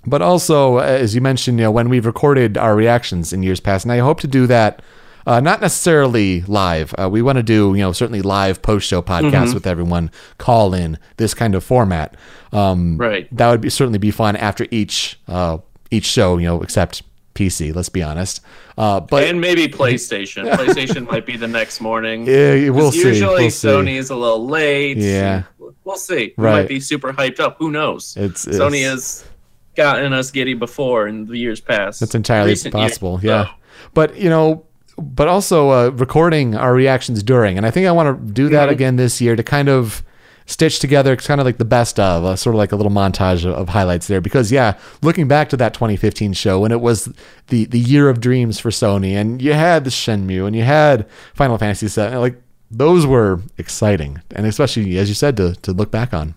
[0.06, 3.84] But also, as you mentioned, you know, when we've recorded our reactions in years past,
[3.84, 4.82] and I hope to do that,
[5.26, 6.94] uh, not necessarily live.
[6.98, 10.98] Uh, we want to do, you know, certainly live post-show podcasts with everyone, call in
[11.16, 12.14] this kind of format.
[12.52, 13.26] Um, Right.
[13.34, 15.58] That would be certainly be fun after each uh,
[15.90, 17.02] each show, you know, except
[17.34, 17.74] PC.
[17.74, 18.40] Let's be honest.
[18.76, 20.52] Uh, but and maybe PlayStation.
[20.54, 22.26] PlayStation might be the next morning.
[22.26, 22.98] Yeah, we'll see.
[23.06, 23.68] Usually We'll see.
[23.68, 24.98] Sony is a little late.
[24.98, 25.44] Yeah.
[25.84, 26.34] We'll see.
[26.36, 27.56] We might be super hyped up.
[27.58, 28.16] Who knows?
[28.16, 29.24] It's- Sony it's- has
[29.74, 32.00] gotten us giddy before in the years past.
[32.00, 32.90] That's entirely Recent years.
[32.90, 33.20] possible.
[33.22, 33.50] Yeah.
[33.92, 34.64] But, you know,
[34.98, 37.56] but also uh, recording our reactions during.
[37.56, 40.02] And I think I want to do that again this year to kind of
[40.46, 43.44] stitch together kind of like the best of, uh, sort of like a little montage
[43.44, 44.20] of, of highlights there.
[44.20, 47.12] Because, yeah, looking back to that 2015 show when it was
[47.48, 51.08] the, the year of dreams for Sony and you had the Shenmue and you had
[51.34, 54.20] Final Fantasy VII, like those were exciting.
[54.32, 56.34] And especially, as you said, to, to look back on.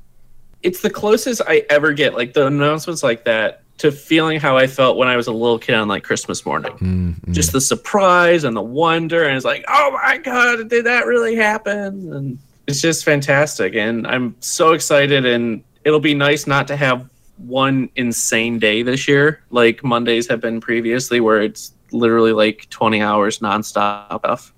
[0.64, 4.66] It's the closest I ever get, like the announcements like that, to feeling how I
[4.66, 6.72] felt when I was a little kid on like Christmas morning.
[6.74, 7.32] Mm-hmm.
[7.32, 11.36] Just the surprise and the wonder, and it's like, oh my god, did that really
[11.36, 12.12] happen?
[12.14, 15.26] And it's just fantastic, and I'm so excited.
[15.26, 20.42] And it'll be nice not to have one insane day this year, like Mondays have
[20.42, 24.20] been previously, where it's literally like 20 hours nonstop.
[24.22, 24.54] Stuff.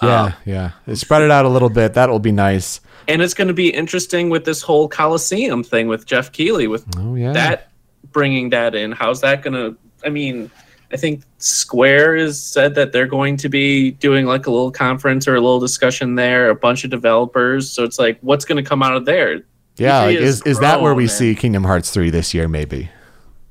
[0.00, 0.94] Yeah, yeah.
[0.94, 1.94] Spread it out a little bit.
[1.94, 2.80] That'll be nice.
[3.08, 6.84] And it's going to be interesting with this whole Coliseum thing with Geoff Keighley with
[6.98, 7.32] Oh, yeah.
[7.32, 7.70] that
[8.12, 8.92] bringing that in.
[8.92, 9.76] How's that going to?
[10.04, 10.50] I mean,
[10.92, 15.26] I think Square has said that they're going to be doing like a little conference
[15.26, 16.50] or a little discussion there.
[16.50, 19.42] A bunch of developers, so it's like, what's going to come out of there?
[19.76, 22.88] Yeah, like, is is that where we grown see Kingdom Hearts 3 this year maybe?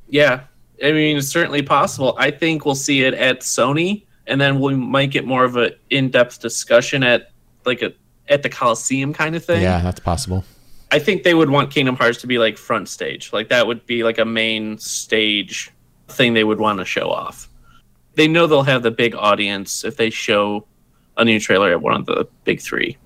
[0.10, 0.42] Yeah,
[0.84, 2.16] I mean, it's certainly possible.
[2.18, 5.72] I think we'll see it at Sony, and then we might get more of an
[5.90, 7.32] in-depth discussion at
[7.66, 7.94] like a
[8.28, 9.62] at the Coliseum kind of thing.
[9.62, 10.44] Yeah, that's possible.
[10.92, 13.34] I think they would want Kingdom Hearts to be like front stage.
[13.34, 15.72] Like that would be like a main stage
[16.08, 17.50] thing they would want to show off.
[18.14, 20.66] They know they'll have the big audience if they show
[21.18, 22.98] a new trailer at one of the big three.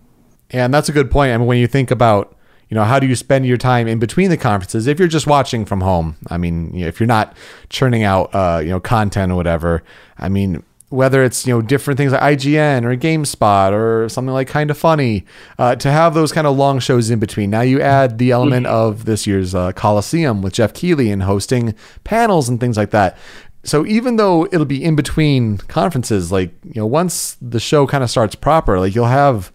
[0.54, 1.32] Yeah, And that's a good point.
[1.32, 2.36] I mean, when you think about,
[2.70, 4.88] you know, how do you spend your time in between the conferences?
[4.88, 7.36] If you're just watching from home, I mean, you know, if you're not
[7.70, 9.84] churning out, uh, you know, content or whatever,
[10.18, 14.48] I mean, whether it's you know different things like IGN or GameSpot or something like
[14.48, 15.26] Kind of Funny,
[15.58, 17.50] uh, to have those kind of long shows in between.
[17.50, 21.76] Now you add the element of this year's uh, Coliseum with Geoff Keighley and hosting
[22.04, 23.18] panels and things like that.
[23.64, 28.04] So even though it'll be in between conferences, like you know, once the show kind
[28.04, 29.52] of starts proper, like you'll have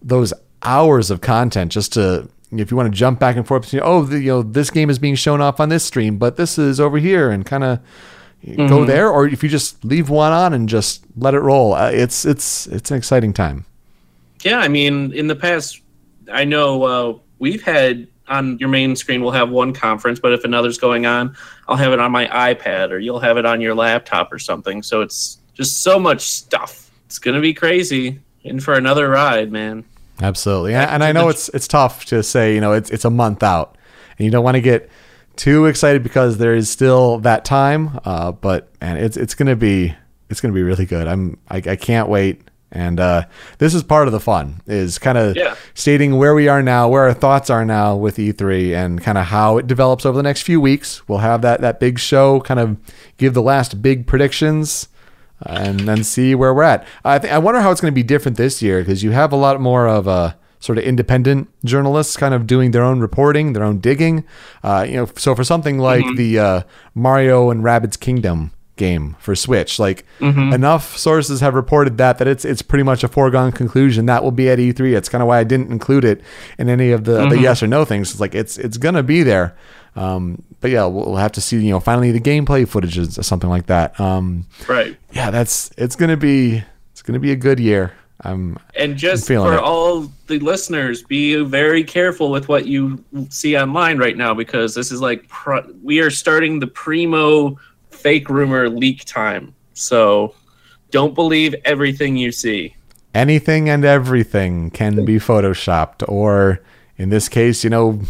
[0.00, 3.82] those hours of content just to if you want to jump back and forth between,
[3.84, 6.56] oh, the, you know, this game is being shown off on this stream, but this
[6.56, 7.78] is over here, and kind of
[8.44, 11.90] go there, or if you just leave one on and just let it roll, uh,
[11.90, 13.64] it's it's it's an exciting time.
[14.42, 15.80] Yeah, I mean, in the past,
[16.30, 20.44] I know uh, we've had on your main screen, we'll have one conference, but if
[20.44, 21.34] another's going on,
[21.66, 24.82] I'll have it on my iPad or you'll have it on your laptop or something.
[24.82, 26.90] So it's just so much stuff.
[27.06, 28.20] It's going to be crazy.
[28.44, 29.84] In for another ride, man.
[30.22, 33.10] Absolutely, and, and I know it's it's tough to say, you know, it's it's a
[33.10, 33.76] month out,
[34.16, 34.88] and you don't want to get
[35.38, 37.98] too excited because there is still that time.
[38.04, 39.94] Uh, but and it's it's gonna be
[40.28, 41.06] it's gonna be really good.
[41.08, 42.42] I'm I, I can't wait.
[42.70, 43.22] And uh,
[43.56, 45.54] this is part of the fun is kind of Yeah.
[45.72, 49.24] stating where we are now, where our thoughts are now with E3, and kind of
[49.24, 51.00] how it develops over the next few weeks.
[51.08, 52.76] We'll have that that big show, kind of
[53.16, 54.88] give the last big predictions,
[55.46, 56.86] uh, and then see where we're at.
[57.06, 59.32] I think I wonder how it's going to be different this year because you have
[59.32, 63.52] a lot more of a sort of independent journalists kind of doing their own reporting,
[63.52, 64.24] their own digging.
[64.62, 66.62] Uh, you know, so for something like the uh,
[66.94, 70.04] Mario and Rabbids Kingdom game for Switch, like
[70.52, 74.30] enough sources have reported that that it's it's pretty much a foregone conclusion that will
[74.32, 74.96] be at E3.
[74.96, 76.20] It's kind of why I didn't include it
[76.58, 78.10] in any of the, the yes or no things.
[78.12, 79.56] It's like it's it's gonna be there.
[79.96, 81.56] Um, but yeah, we'll, we'll have to see.
[81.58, 83.98] You know, finally the gameplay footages or something like that.
[84.00, 84.96] Um, Right.
[85.12, 87.92] yeah, that's it's gonna be it's gonna be a good year.
[88.24, 89.62] Um, And just feeling for it.
[89.62, 94.90] all the listeners, be very careful with what you see online right now because this
[94.90, 97.56] is like pro- we are starting the primo
[97.90, 99.54] fake rumor leak time.
[99.74, 100.34] So
[100.90, 102.74] don't believe everything you see.
[103.14, 106.60] anything and everything can be photoshopped, or
[106.98, 108.00] in this case, you know,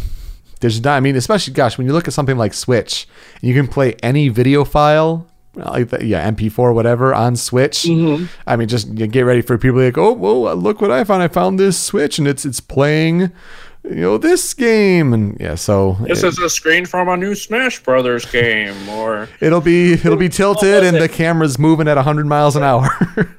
[0.59, 0.97] there's not.
[0.97, 3.07] I mean, especially gosh, when you look at something like Switch,
[3.41, 5.28] and you can play any video file.
[5.57, 7.83] Uh, like the, yeah, MP4, whatever, on Switch.
[7.83, 8.25] Mm-hmm.
[8.45, 11.23] I mean, just get ready for people like, oh, whoa, uh, look what I found!
[11.23, 13.31] I found this Switch, and it's it's playing,
[13.83, 17.81] you know, this game, and yeah, so This is a screen from a new Smash
[17.81, 22.55] Brothers game, or It'll be it'll be tilted and the camera's moving at 100 miles
[22.55, 22.87] an hour.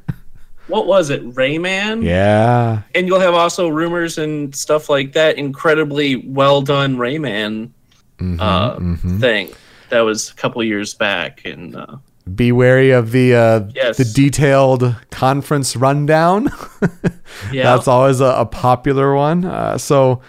[0.67, 2.03] what was it, Rayman?
[2.03, 2.83] yeah.
[2.95, 5.39] And you'll have also rumors and stuff like that.
[5.39, 7.71] Incredibly well done Rayman
[8.19, 9.21] mm-hmm, uh, mm-hmm.
[9.21, 9.55] thing
[9.91, 11.97] that was a couple years back, and uh,
[12.35, 13.97] Be wary of the uh, Yes.
[13.99, 16.49] the detailed conference rundown.
[17.53, 19.45] yeah, That's always a, a popular one.
[19.45, 20.21] Uh, so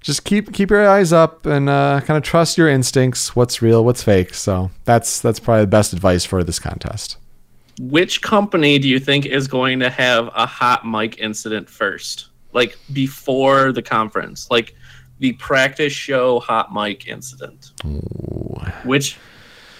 [0.00, 3.34] just keep keep your eyes up and uh, kind of trust your instincts.
[3.34, 4.34] What's real, what's fake.
[4.34, 7.16] So that's that's probably the best advice for this contest.
[7.80, 12.28] which company do you think is going to have a hot mic incident first?
[12.52, 14.74] Like before the conference, like
[15.18, 17.72] the practice show hot mic incident.
[18.84, 19.18] Which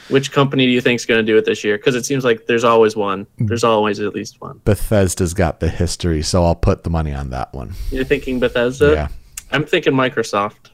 [0.09, 1.77] which company do you think is going to do it this year?
[1.77, 3.27] Because it seems like there's always one.
[3.39, 4.61] There's always at least one.
[4.65, 7.75] Bethesda's got the history, so I'll put the money on that one.
[7.91, 8.93] You're thinking Bethesda?
[8.93, 9.09] Yeah.
[9.51, 10.71] I'm thinking Microsoft.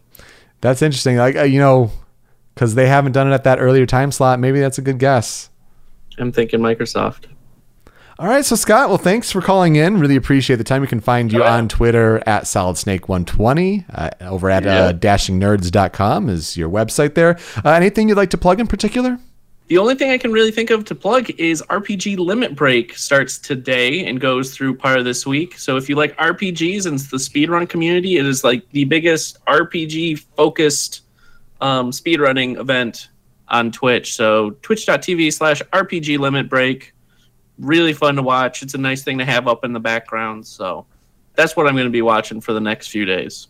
[0.60, 1.16] That's interesting.
[1.16, 1.90] Like uh, you know,
[2.54, 4.38] because they haven't done it at that earlier time slot.
[4.38, 5.48] Maybe that's a good guess.
[6.18, 7.24] I'm thinking Microsoft.
[8.22, 9.98] All right, so Scott, well, thanks for calling in.
[9.98, 10.80] Really appreciate the time.
[10.82, 13.84] You can find you on Twitter at SolidSnake120.
[13.92, 14.74] Uh, over at Yeah.
[14.76, 17.36] uh, dashingnerds.com is your website there.
[17.64, 19.18] Uh, anything you'd like to plug in particular?
[19.66, 23.38] The only thing I can really think of to plug is RPG Limit Break starts
[23.38, 25.58] today and goes through part of this week.
[25.58, 30.20] So if you like RPGs and the speedrun community, it is like the biggest RPG
[30.36, 31.00] focused
[31.60, 33.08] um, speedrunning event
[33.48, 34.14] on Twitch.
[34.14, 36.91] So twitch.tv slash RPG Limit Break.
[37.62, 38.62] Really fun to watch.
[38.62, 40.46] It's a nice thing to have up in the background.
[40.46, 40.84] So
[41.34, 43.46] that's what I'm going to be watching for the next few days.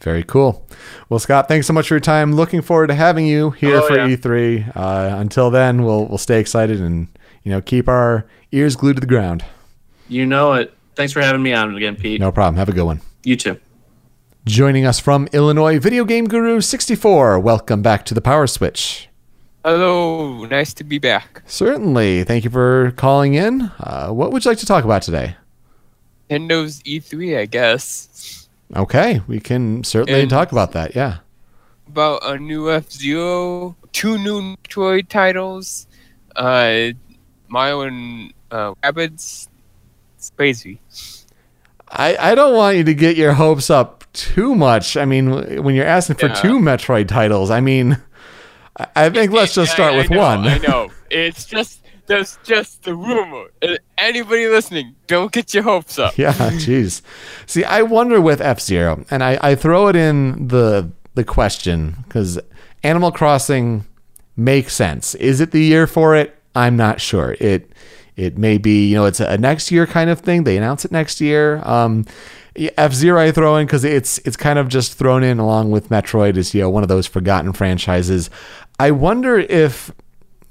[0.00, 0.66] Very cool.
[1.08, 2.32] Well, Scott, thanks so much for your time.
[2.34, 4.08] Looking forward to having you here Oh, for yeah.
[4.08, 4.76] E3.
[4.76, 7.06] Uh, until then, we'll we'll stay excited and
[7.44, 9.44] you know keep our ears glued to the ground.
[10.08, 10.74] You know it.
[10.96, 12.20] Thanks for having me on again, Pete.
[12.20, 12.56] No problem.
[12.56, 13.00] Have a good one.
[13.22, 13.60] You too.
[14.44, 17.38] Joining us from Illinois, Video Game Guru 64.
[17.38, 19.08] Welcome back to the Power Switch.
[19.64, 21.42] Hello, nice to be back.
[21.46, 22.24] Certainly.
[22.24, 23.70] Thank you for calling in.
[23.78, 25.36] Uh, what would you like to talk about today?
[26.28, 28.48] Nintendo's E3, I guess.
[28.74, 30.96] Okay, we can certainly And- talk about that.
[30.96, 31.18] Yeah.
[31.86, 35.86] About a new F Zero, two new Metroid titles,
[36.36, 36.88] uh,
[37.48, 39.48] Mario and uh, Rabbids.
[40.16, 40.80] It's crazy.
[41.88, 44.96] I, I don't want you to get your hopes up too much.
[44.96, 46.34] I mean, when you're asking for Yeah.
[46.34, 48.00] two Metroid titles, I mean,
[48.76, 50.46] I- think let's just start I with know, one.
[50.46, 50.90] I know.
[51.10, 53.44] It's just that's just the rumor.
[53.62, 56.16] Uh, Anybody listening, don't get your hopes up.
[56.16, 57.02] yeah, jeez.
[57.46, 61.96] See, I wonder with F Zero, and I, I throw it in the the question
[62.08, 62.38] because
[62.82, 63.84] Animal Crossing
[64.36, 65.14] makes sense.
[65.16, 66.34] Is it the year for it?
[66.54, 67.36] I'm not sure.
[67.40, 67.70] It
[68.16, 70.44] it may be, you know, it's a, a next year kind of thing.
[70.44, 71.60] They announce it next year.
[71.64, 72.06] Um,
[72.56, 75.88] F Zero I throw in because it's it's kind of just thrown in along with
[75.88, 78.30] Metroid as you know one of those forgotten franchises.
[78.78, 79.92] I wonder if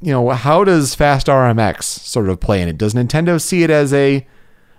[0.02, 2.78] you know how does Fast RMX sort of play in it?
[2.78, 4.26] Does Nintendo see it as a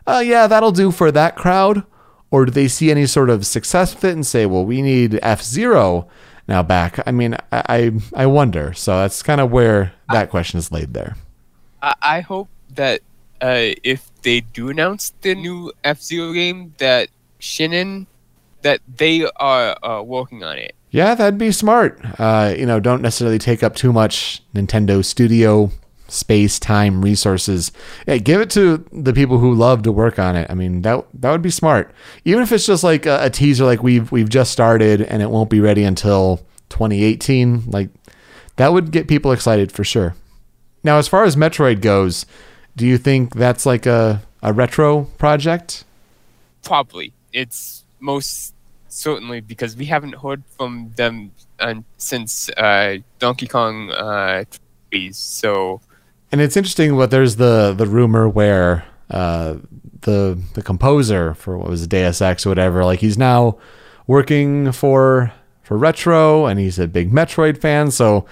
[0.06, 1.84] uh, yeah that'll do for that crowd,
[2.30, 5.18] or do they see any sort of success with it and say well we need
[5.22, 6.08] F Zero
[6.48, 6.98] now back?
[7.06, 8.72] I mean I I, I wonder.
[8.72, 11.16] So that's kind of where that question is laid there.
[11.80, 13.00] I, I hope that
[13.40, 17.08] uh, if they do announce the new F Zero game, that
[17.40, 18.06] Shinen,
[18.62, 20.74] that they are uh, working on it.
[20.90, 21.98] Yeah, that'd be smart.
[22.18, 25.70] Uh, you know, don't necessarily take up too much Nintendo Studio
[26.08, 27.72] space, time, resources.
[28.06, 30.50] Yeah, give it to the people who love to work on it.
[30.50, 31.92] I mean, that that would be smart.
[32.24, 35.30] Even if it's just like a, a teaser, like we've we've just started and it
[35.30, 37.70] won't be ready until 2018.
[37.70, 37.88] Like
[38.56, 40.14] that would get people excited for sure.
[40.84, 42.26] Now, as far as Metroid goes,
[42.76, 45.84] do you think that's like a, a retro project?
[46.62, 47.12] Probably.
[47.32, 48.54] It's most
[48.88, 54.44] certainly because we haven't heard from them uh, since uh, Donkey Kong uh,
[55.12, 55.80] so
[56.30, 59.56] and it's interesting what there's the the rumor where uh,
[60.02, 63.56] the the composer for what was Deus Ex or whatever like he's now
[64.06, 65.32] working for
[65.62, 68.26] for retro and he's a big Metroid fan so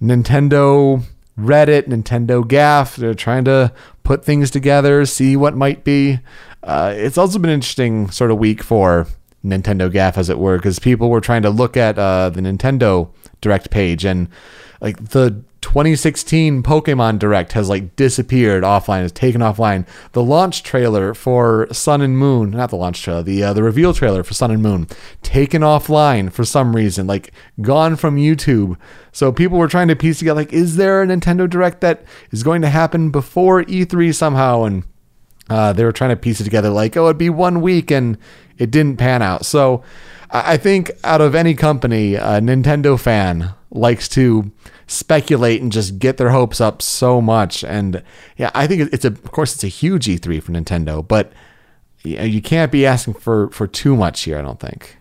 [0.00, 1.02] Nintendo
[1.38, 2.96] Reddit, Nintendo Gaff.
[2.96, 6.20] They're trying to put things together, see what might be.
[6.62, 9.06] Uh, it's also been an interesting sort of week for
[9.44, 13.10] Nintendo Gaff, as it were, because people were trying to look at uh, the Nintendo
[13.40, 14.28] Direct page and
[14.84, 19.86] like the 2016 Pokemon Direct has like disappeared offline, is taken offline.
[20.12, 23.94] The launch trailer for Sun and Moon, not the launch trailer, the uh, the reveal
[23.94, 24.86] trailer for Sun and Moon,
[25.22, 28.76] taken offline for some reason, like gone from YouTube.
[29.10, 32.42] So people were trying to piece together, like, is there a Nintendo Direct that is
[32.42, 34.64] going to happen before E3 somehow?
[34.64, 34.84] And
[35.48, 38.18] uh, they were trying to piece it together, like, oh, it'd be one week, and
[38.58, 39.46] it didn't pan out.
[39.46, 39.82] So
[40.30, 44.52] I think out of any company, a Nintendo fan likes to
[44.86, 47.64] speculate and just get their hopes up so much.
[47.64, 48.02] And
[48.36, 51.32] yeah, I think it's a, of course, it's a huge E3 for Nintendo, but
[52.04, 54.38] you can't be asking for for too much here.
[54.38, 54.98] I don't think.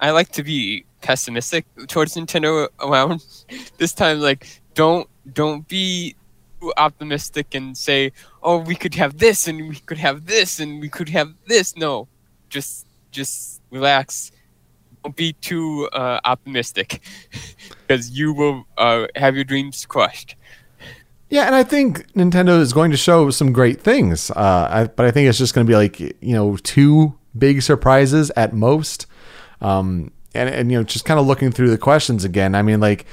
[0.00, 3.24] I like to be pessimistic towards Nintendo around
[3.78, 4.20] this time.
[4.20, 6.16] Like, don't don't be
[6.76, 8.12] optimistic and say,
[8.42, 11.76] "Oh, we could have this and we could have this and we could have this."
[11.76, 12.08] No,
[12.48, 14.32] just just relax
[15.02, 17.00] don't be too uh, optimistic
[17.86, 20.36] because you will uh, have your dreams crushed.
[21.30, 25.04] Yeah, and I think Nintendo is going to show some great things, uh, I, but
[25.04, 29.06] I think it's just going to be like you know two big surprises at most.
[29.60, 32.54] Um, and and you know just kind of looking through the questions again.
[32.54, 33.06] I mean, like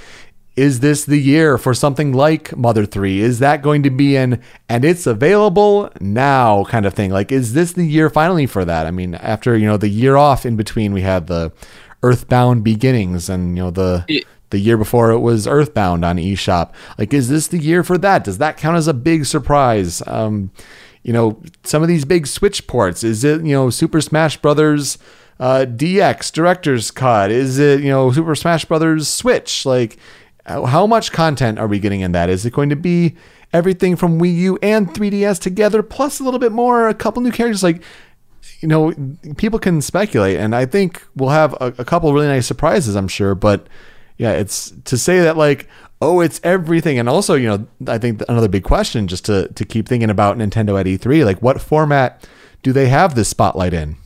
[0.56, 3.20] is this the year for something like Mother 3?
[3.20, 7.12] Is that going to be an and it's available now kind of thing?
[7.12, 8.86] Like is this the year finally for that?
[8.86, 11.52] I mean, after, you know, the year off in between we had the
[12.04, 16.74] Earthbound Beginnings and, you know, the it, the year before it was Earthbound on eShop.
[16.98, 18.24] Like is this the year for that?
[18.24, 20.02] Does that count as a big surprise?
[20.08, 20.52] Um,
[21.04, 24.98] you know, some of these big Switch ports, is it, you know, Super Smash Brothers
[25.40, 27.30] uh, DX Director's Cut?
[27.30, 29.66] Is it, you know, Super Smash Brothers Switch?
[29.66, 29.98] Like
[30.46, 32.30] how much content are we getting in that?
[32.30, 33.16] Is it going to be
[33.52, 37.32] everything from Wii U and 3DS together, plus a little bit more, a couple new
[37.32, 37.64] characters?
[37.64, 37.82] Like,
[38.60, 38.94] you know,
[39.38, 43.08] people can speculate, and I think we'll have a, a couple really nice surprises, I'm
[43.08, 43.34] sure.
[43.36, 43.68] But
[44.18, 45.68] yeah, it's to say that like,
[46.02, 49.66] oh, it's everything, and also, you know, I think another big question just to to
[49.66, 52.28] keep thinking about Nintendo at E3, like, what format
[52.62, 53.98] do they have this spotlight in?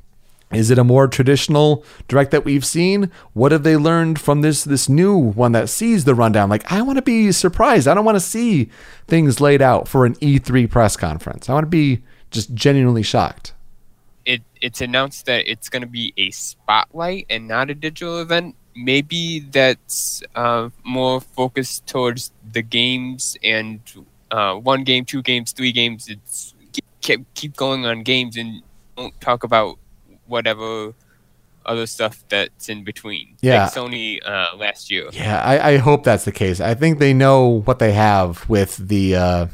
[0.51, 3.11] Is it a more traditional direct that we've seen?
[3.33, 6.49] What have they learned from this this new one that sees the rundown?
[6.49, 7.87] Like, I want to be surprised.
[7.87, 8.69] I don't want to see
[9.07, 11.49] things laid out for an E3 press conference.
[11.49, 13.53] I want to be just genuinely shocked.
[14.25, 18.55] It it's announced that it's going to be a spotlight and not a digital event.
[18.75, 23.81] Maybe that's uh, more focused towards the games and
[24.31, 26.07] uh, one game, two games, three games.
[26.09, 26.55] It's
[27.01, 28.61] keep, keep going on games and
[28.95, 29.78] don't talk about
[30.29, 30.93] whatever
[31.65, 33.35] other stuff that's in between.
[33.41, 33.63] Yeah.
[33.63, 35.09] Like Sony uh, last year.
[35.11, 36.59] Yeah, I, I, hope that's the case.
[36.59, 39.47] I think they know what they have with the uh,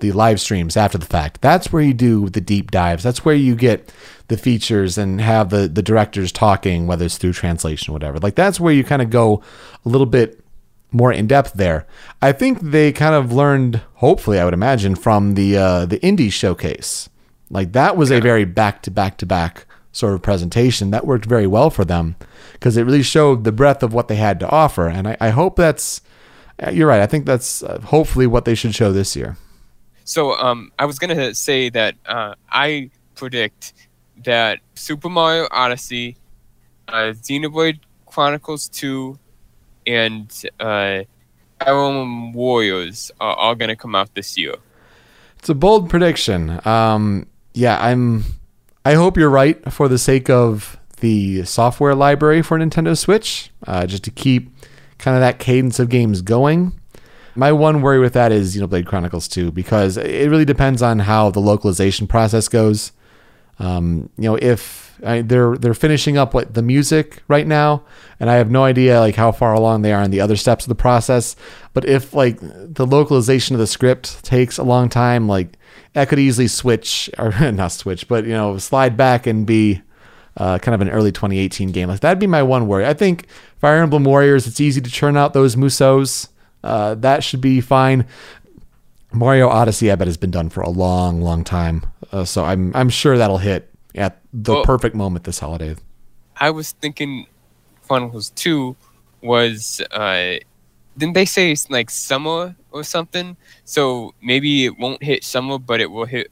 [0.00, 1.40] the live streams after the fact.
[1.40, 3.02] That's where you do the deep dives.
[3.02, 3.92] That's where you get
[4.28, 8.18] the features and have the the directors talking, whether it's through translation or whatever.
[8.18, 9.42] Like that's where you kind of go
[9.84, 10.44] a little bit
[10.92, 11.86] more in depth there.
[12.20, 16.32] I think they kind of learned, hopefully, I would imagine, from the uh, the indie
[16.32, 17.08] showcase.
[17.50, 21.24] Like that was a very back to back to back sort of presentation that worked
[21.24, 22.16] very well for them
[22.52, 24.86] because it really showed the breadth of what they had to offer.
[24.88, 26.00] And I, I hope that's,
[26.64, 27.00] uh, you're right.
[27.00, 29.36] I think that's uh, hopefully what they should show this year.
[30.04, 33.74] So um, I was going to say that uh, I predict
[34.24, 36.16] that Super Mario Odyssey,
[36.88, 39.18] uh, Xenoblade Chronicles 2,
[39.86, 41.02] and uh,
[41.60, 44.54] Emblem Warriors are all going to come out this year.
[45.38, 46.60] It's a bold prediction.
[46.66, 48.24] Um, yeah, I'm.
[48.84, 53.86] I hope you're right for the sake of the software library for Nintendo Switch, uh,
[53.86, 54.50] just to keep
[54.98, 56.72] kind of that cadence of games going.
[57.34, 61.30] My one worry with that is Xenoblade Chronicles 2 because it really depends on how
[61.30, 62.92] the localization process goes.
[63.58, 67.84] Um, you know, if I, they're they're finishing up what the music right now,
[68.18, 70.64] and I have no idea like how far along they are in the other steps
[70.64, 71.36] of the process.
[71.72, 75.56] But if like the localization of the script takes a long time, like
[75.94, 79.82] I could easily switch or not switch, but you know, slide back and be
[80.36, 81.88] uh, kind of an early 2018 game.
[81.88, 82.86] Like that'd be my one worry.
[82.86, 83.26] I think
[83.58, 86.28] Fire Emblem Warriors, it's easy to churn out those Musos.
[86.62, 88.06] Uh, that should be fine.
[89.12, 91.84] Mario Odyssey, I bet, has been done for a long, long time.
[92.12, 95.76] Uh, so I'm I'm sure that'll hit at the Well- perfect moment this holiday.
[96.36, 97.26] I was thinking
[97.86, 98.76] Chronicles 2
[99.22, 100.36] was, uh,
[100.96, 103.36] didn't they say it's like summer or something?
[103.64, 106.30] So maybe it won't hit summer, but it will hit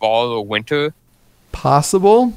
[0.00, 0.94] fall or winter.
[1.52, 2.32] Possible.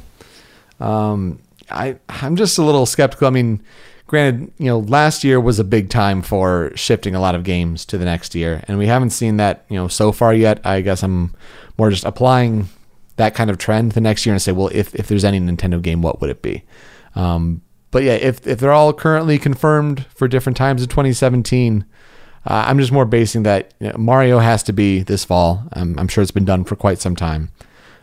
[0.80, 1.40] Um,
[1.70, 3.28] I I'm just a little skeptical.
[3.28, 3.62] I mean,
[4.08, 7.86] granted, you know, last year was a big time for shifting a lot of games
[7.86, 10.60] to the next year, and we haven't seen that you know so far yet.
[10.66, 11.34] I guess I'm
[11.78, 12.68] more just applying
[13.18, 15.82] that kind of trend the next year and say, well, if if there's any Nintendo
[15.82, 16.64] game, what would it be?
[17.16, 17.62] Um,
[17.92, 21.86] but yeah, if if they're all currently confirmed for different times in 2017.
[22.48, 25.64] Uh, I'm just more basing that you know, Mario has to be this fall.
[25.74, 27.50] I'm, I'm sure it's been done for quite some time.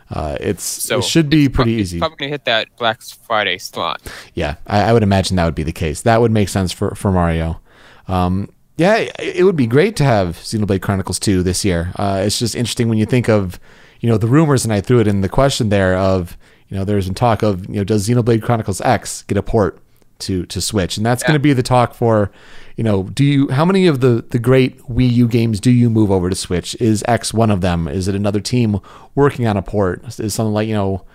[0.09, 1.99] Uh, it's So it should be pretty it's easy.
[1.99, 4.01] probably gonna hit that Black Friday slot.
[4.33, 6.01] Yeah, I, I would imagine that would be the case.
[6.01, 7.61] That would make sense for for Mario.
[8.09, 11.93] Um, yeah, it, it would be great to have Xenoblade Chronicles 2 this year.
[11.95, 13.61] Uh, it's just interesting when you think of,
[14.03, 16.37] you know, the rumors, and I threw it in the question there of,
[16.67, 19.79] you know, there's been talk of, you know, does Xenoblade Chronicles X get a port
[20.19, 20.97] to to Switch?
[20.97, 22.29] And that's going to be the talk for,
[22.75, 25.89] you know, do you how many of the the great Wii U games do you
[25.89, 26.75] move over to Switch?
[26.81, 27.87] Is X one of them?
[27.87, 28.81] Is it another team
[29.15, 30.03] working on a port?
[30.19, 31.05] Is something like you know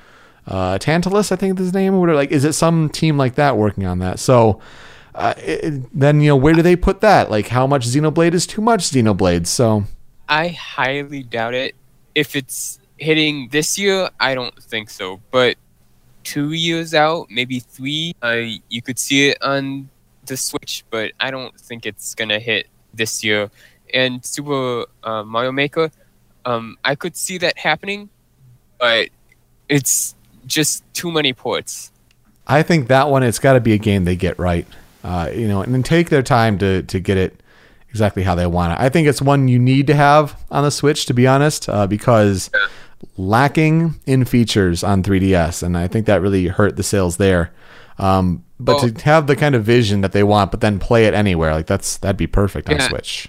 [0.49, 2.15] uh, Tantalus, I think is his name, or.
[2.15, 4.19] Like, is it some team like that working on that?
[4.19, 4.61] So,
[5.15, 7.31] uh, it, then you know, where do they put that?
[7.31, 9.47] Like, how much Xenoblade is too much Xenoblade?
[9.47, 9.85] So,
[10.27, 11.75] I highly doubt it.
[12.19, 15.21] If it's hitting this year, I don't think so.
[15.31, 15.57] But
[16.25, 19.89] two years out, maybe three, uh, you could see it on
[20.27, 23.51] the Switch, but I don't think it's gonna hit this year.
[23.95, 25.91] And Super uh, Mario Maker,
[26.45, 28.11] um, I could see that happening,
[28.79, 29.09] but
[29.69, 30.15] it's
[30.47, 31.93] just too many ports.
[32.47, 34.67] I think that one it's got to be a game they get right.
[35.05, 37.41] Uh, you know, and then take their time to to get it
[37.91, 38.79] exactly how they want it.
[38.81, 41.87] I think it's one you need to have on the Switch, to be honest, uh,
[41.87, 42.51] because
[43.17, 47.53] lacking in features on 3DS, and I think that really hurt the sales there.
[47.99, 51.07] Um, but Well- to have the kind of vision that they want, but then play
[51.07, 53.29] it anywhere, like that's that'd be perfect on Switch.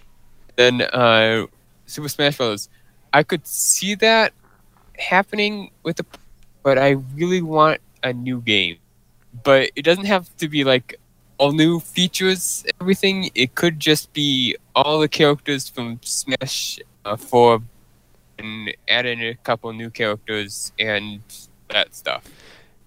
[0.55, 1.45] Then uh,
[1.86, 2.70] Super Smash Bros.
[3.14, 4.34] I could see that
[4.97, 6.05] happening with the,
[6.62, 8.78] but I really want a new game.
[9.43, 10.99] But it doesn't have to be like
[11.40, 13.30] all new features, everything.
[13.34, 17.62] It could just be all the characters from Smash uh, 4
[18.38, 21.22] and add in a couple new characters and
[21.70, 22.24] that stuff.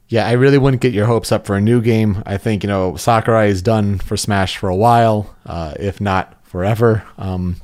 [0.09, 2.23] Yeah, I really wouldn't get your hopes up for a new game.
[2.27, 6.37] I think you know Sakurai is done for Smash for a while, uh, if not
[6.45, 7.03] forever.
[7.17, 7.57] Um,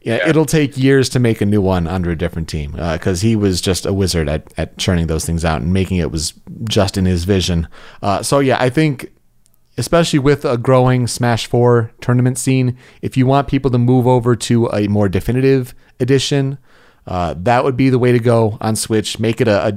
[0.00, 0.28] yeah, Yeah.
[0.28, 3.60] it'll take years to make a new one under a different team because he was
[3.60, 6.34] just a wizard at, at churning those things out and making it was
[6.68, 7.66] just in his vision.
[8.00, 9.10] Uh, so yeah, I think
[9.76, 14.36] especially with a growing Smash 4 tournament scene, if you want people to move over
[14.36, 16.58] to a more definitive edition,
[17.06, 19.18] uh, that would be the way to go on Switch.
[19.18, 19.74] Make it a, a,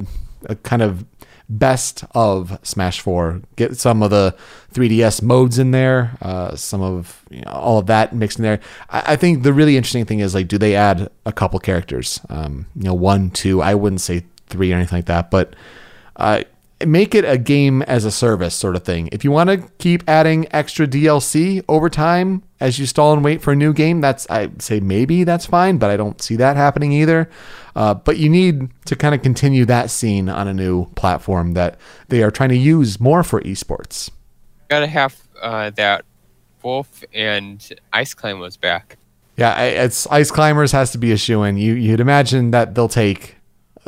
[0.51, 1.05] a kind of
[1.47, 3.41] best of Smash 4.
[3.55, 4.35] Get some of the
[4.73, 8.59] 3DS modes in there, uh, some of you know, all of that mixed in there.
[8.89, 12.19] I, I think the really interesting thing is like, do they add a couple characters?
[12.29, 13.61] Um, you know, one, two.
[13.61, 15.55] I wouldn't say three or anything like that, but
[16.15, 16.43] uh,
[16.85, 19.07] make it a game as a service sort of thing.
[19.11, 23.41] If you want to keep adding extra DLC over time as you stall and wait
[23.41, 26.57] for a new game, that's I say maybe that's fine, but I don't see that
[26.57, 27.29] happening either.
[27.75, 31.77] Uh, but you need to kind of continue that scene on a new platform that
[32.09, 34.09] they are trying to use more for esports.
[34.69, 36.03] Gotta have uh, that
[36.63, 38.97] Wolf and Ice Climbers back.
[39.37, 41.57] Yeah, I- it's Ice Climbers has to be a shoe in.
[41.57, 43.35] You you'd imagine that they'll take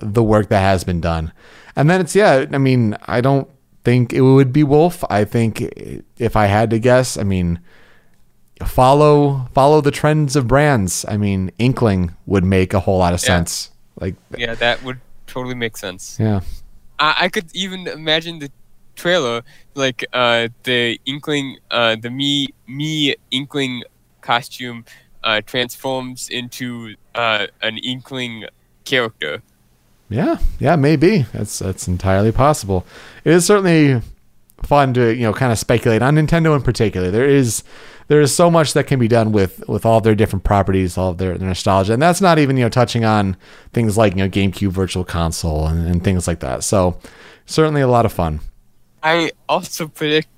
[0.02, 1.32] the work that has been done,
[1.78, 2.46] and then it's yeah.
[2.52, 3.48] I mean, I don't
[3.86, 5.04] think it would be Wolf.
[5.10, 5.62] I think
[6.18, 7.60] if I had to guess, I mean,
[8.66, 11.06] follow follow the trends of brands.
[11.08, 13.28] I mean, Inkling would make a whole lot of Yeah.
[13.28, 13.72] sense.
[14.00, 16.18] Like, Yeah, that would totally make sense.
[16.20, 16.42] yeah.
[17.00, 18.50] I, I could even imagine the
[18.96, 19.44] trailer,
[19.76, 23.84] like uh, the Inkling, uh, the me me Inkling
[24.22, 24.86] costume
[25.24, 28.46] uh, transforms into uh, an Inkling
[28.86, 29.42] character.
[30.10, 31.26] Yeah, yeah, maybe.
[31.34, 32.86] That's that's entirely possible.
[33.24, 34.02] It is certainly
[34.64, 37.12] fun to you know kind of speculate on Nintendo in particular.
[37.12, 37.64] There is
[38.08, 41.14] there is so much that can be done with with all their different properties, all
[41.14, 43.36] their, their nostalgia, and that's not even you know touching on
[43.74, 46.64] things like you know GameCube Virtual Console and, and things like that.
[46.64, 46.98] So
[47.46, 48.40] certainly a lot of fun.
[49.04, 50.30] I also predict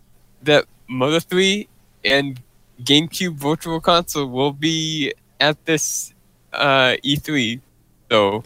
[0.44, 1.68] that Mother 3
[2.06, 2.42] and
[2.84, 6.14] GameCube Virtual Console will be at this
[6.54, 7.62] uh, E3.
[8.10, 8.44] So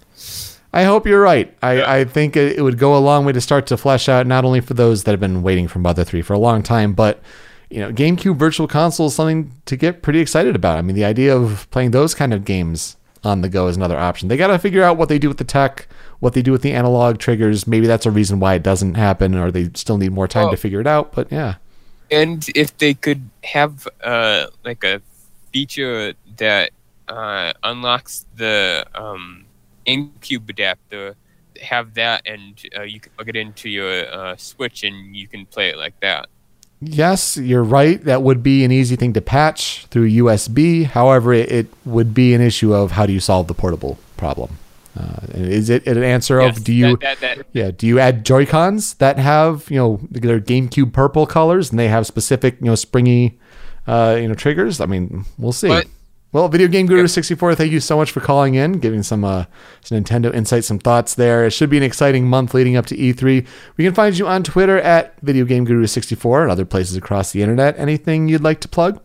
[0.74, 1.56] I hope you're right.
[1.62, 4.26] I, I think it, it would go a long way to start to flesh out
[4.26, 6.94] not only for those that have been waiting for Mother 3 for a long time,
[6.94, 7.22] but
[7.70, 10.78] you know, GameCube Virtual Console is something to get pretty excited about.
[10.78, 13.98] I mean, the idea of playing those kind of games on the go is another
[13.98, 14.28] option.
[14.28, 15.88] They got to figure out what they do with the tech,
[16.20, 17.66] what they do with the analog triggers.
[17.68, 20.52] Maybe that's a reason why it doesn't happen, or they still need more time Well-
[20.52, 21.14] to figure it out.
[21.14, 21.56] But yeah,
[22.12, 25.02] and if they could have uh, like a
[25.52, 26.72] feature that
[27.08, 29.46] uh, unlocks the um,
[29.86, 31.16] GameCube adapter,
[31.62, 35.46] have that, and uh, you can plug it into your uh, Switch, and you can
[35.46, 36.28] play it like that.
[36.82, 38.04] yes, you're right.
[38.04, 40.86] That would be an easy thing to patch through USB.
[40.86, 44.58] However, it, it would be an issue of how do you solve the portable problem.
[45.00, 47.98] Uh, is it an answer Yes, of do you that, that, that, Yeah, do you
[48.00, 52.60] add Joy Cons that have you know their GameCube purple colors and they have specific
[52.60, 53.40] you know springy
[53.88, 54.80] uh, you know triggers?
[54.82, 55.70] I mean, we'll see.
[55.70, 55.88] But-
[56.34, 59.24] well, Video Game Guru sixty four, thank you so much for calling in, giving some
[59.24, 59.46] uh,
[59.82, 61.46] some Nintendo insight, some thoughts there.
[61.46, 63.46] It should be an exciting month leading up to E three.
[63.78, 66.98] We can find you on Twitter at Video Game Guru sixty four and other places
[66.98, 67.80] across the internet.
[67.80, 69.00] Anything you'd like to plug?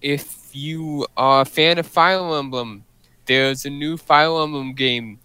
[0.00, 2.84] if you are a fan of Fire Emblem,
[3.26, 5.18] there's a new Fire Emblem game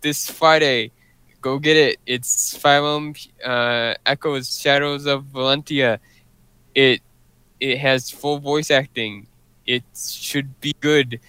[0.00, 0.92] this Friday.
[1.40, 1.98] Go get it.
[2.06, 3.14] It's Fire Emblem
[3.44, 5.98] uh, Echoes Shadows of Valentia.
[6.74, 7.00] It
[7.58, 9.26] it has full voice acting.
[9.70, 11.20] It should be good.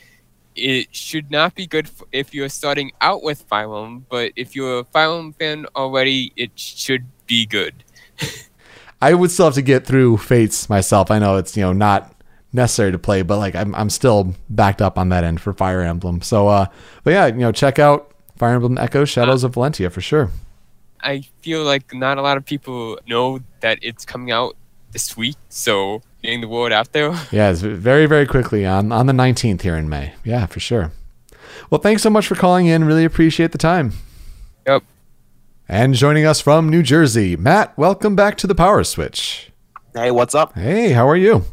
[0.56, 4.86] It should not be good if you're starting out with Emblem, but if you're a
[4.96, 7.84] Emblem fan already, it should be good.
[9.02, 11.12] I would still have to get through Fates myself.
[11.12, 12.16] I know it's you know not
[12.52, 15.82] necessary to play, but like I'm I'm still backed up on that end for Fire
[15.82, 16.24] Emblem.
[16.24, 16.66] So uh,
[17.04, 20.32] but yeah, you know check out Fire Emblem Echo Shadows of Valentia for sure.
[21.00, 24.58] I feel like not a lot of people know that it's coming out
[24.92, 27.12] this week, so getting the word out there.
[27.32, 30.14] Yeah, very very quickly on on the 19th here in May.
[30.24, 30.92] Yeah, for sure.
[31.70, 32.84] Well, thanks so much for calling in.
[32.84, 33.94] Really appreciate the time.
[34.68, 34.84] Yep.
[35.70, 37.78] And joining us from New Jersey, Matt.
[37.78, 39.52] Welcome back to the Power Switch.
[39.94, 40.54] Hey, what's up?
[40.54, 41.46] Hey, how are you?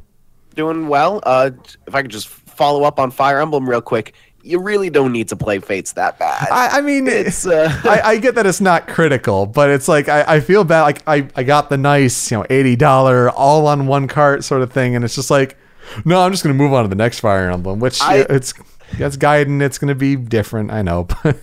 [0.54, 1.20] Doing well.
[1.22, 1.50] Uh,
[1.86, 5.28] if I could just follow up on Fire Emblem real quick, you really don't need
[5.28, 6.48] to play Fates that bad.
[6.50, 10.08] I, I mean, it's uh, I, I get that it's not critical, but it's like
[10.08, 10.82] I, I feel bad.
[10.82, 14.62] Like I, I got the nice, you know, eighty dollar all on one cart sort
[14.62, 15.56] of thing, and it's just like,
[16.04, 18.54] no, I'm just gonna move on to the next Fire Emblem, which I- it's
[18.98, 19.60] that's Gaiden.
[19.60, 21.36] It's gonna be different, I know, but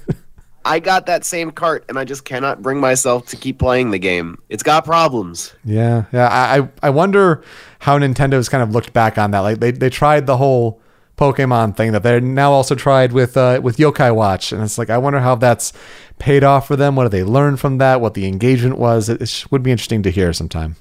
[0.64, 4.00] I got that same cart, and I just cannot bring myself to keep playing the
[4.00, 4.42] game.
[4.50, 5.54] It's got problems.
[5.64, 6.28] yeah, yeah.
[6.28, 7.44] I, I I wonder
[7.80, 9.40] how Nintendo's kind of looked back on that.
[9.42, 10.82] Like they, they tried the whole
[11.18, 14.90] Pokemon thing that they're now also tried with uh, with Yokai Watch, and it's like
[14.90, 15.72] I wonder how that's
[16.20, 16.96] paid off for them.
[16.96, 18.02] What did they learn from that?
[18.02, 19.08] What the engagement was?
[19.08, 20.76] It, it would be interesting to hear sometime.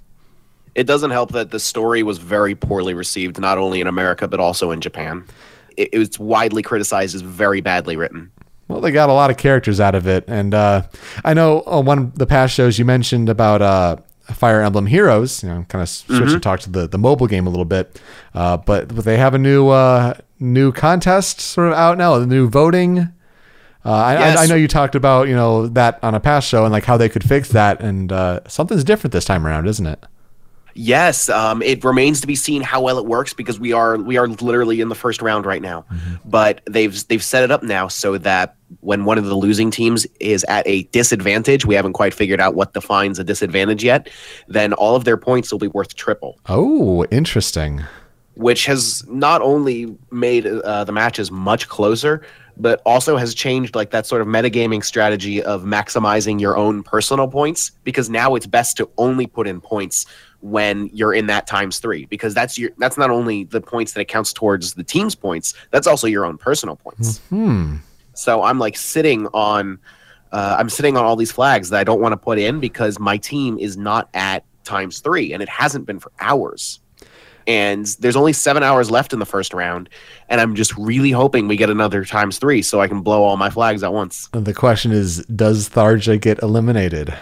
[0.74, 4.40] It doesn't help that the story was very poorly received, not only in America but
[4.40, 5.24] also in Japan.
[5.76, 8.32] It, it was widely criticized as very badly written.
[8.66, 10.82] Well, they got a lot of characters out of it, and uh,
[11.24, 13.96] I know on one of the past shows you mentioned about uh,
[14.32, 15.42] Fire Emblem Heroes.
[15.42, 18.00] You know, kind of switch to talk to the, the mobile game a little bit,
[18.34, 22.26] uh, but but they have a new uh, new contest sort of out now, the
[22.26, 23.10] new voting.
[23.86, 24.38] Uh, I, Yes.
[24.38, 26.84] I, I know you talked about you know that on a past show and like
[26.84, 30.02] how they could fix that, and uh, something's different this time around, isn't it?
[30.74, 34.16] Yes, um, it remains to be seen how well it works because we are we
[34.16, 35.84] are literally in the first round right now.
[36.24, 40.04] But they've they've set it up now so that when one of the losing teams
[40.20, 44.10] is at a disadvantage, we haven't quite figured out what defines a disadvantage yet.
[44.48, 47.82] Then all of their points will be worth triple, Oh, interesting.
[48.34, 52.20] which has not only made uh, the matches much closer,
[52.56, 57.26] but also has changed like that sort of metagaming strategy of maximizing your own personal
[57.28, 60.06] points because now it's best to only put in points
[60.40, 64.00] when you're in that times three because that's your that's not only the points that
[64.00, 67.76] it counts towards the team's points that's also your own personal points Hmm.
[68.12, 69.78] so i'm like sitting on
[70.32, 72.98] uh, i'm sitting on all these flags that i don't want to put in because
[72.98, 76.80] my team is not at times three and it hasn't been for hours
[77.46, 79.88] and there's only seven hours left in the first round
[80.28, 83.36] and i'm just really hoping we get another times three so i can blow all
[83.36, 87.14] my flags at once The question is, does Tharja get eliminated?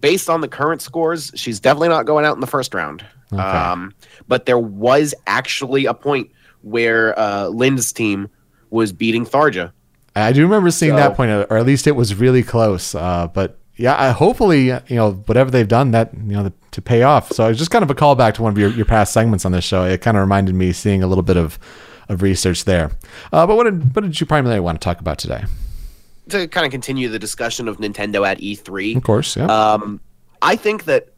[0.00, 3.04] based on the current scores, she's definitely not going out in the first round.
[3.32, 3.42] Okay.
[3.42, 3.92] Um,
[4.28, 6.30] but there was actually a point
[6.62, 8.28] where uh, Lyn's team
[8.70, 9.72] was beating Tharja.
[10.14, 12.94] I do remember seeing that point, or at least it was really close.
[12.94, 17.02] Uh, but yeah, I, hopefully, you know, whatever they've done, that you know, to pay
[17.04, 17.32] off.
[17.32, 19.52] So it's just kind of a callback to one of your, your past segments on
[19.52, 19.84] this show.
[19.84, 21.58] It kind of reminded me seeing a little bit of
[22.08, 22.90] of research there.
[23.32, 25.44] Uh, but what did what did you primarily want to talk about today?
[26.30, 29.46] To kind of continue the discussion of Nintendo at E3, Of course, yeah.
[29.46, 30.00] Um,
[30.42, 31.14] I think that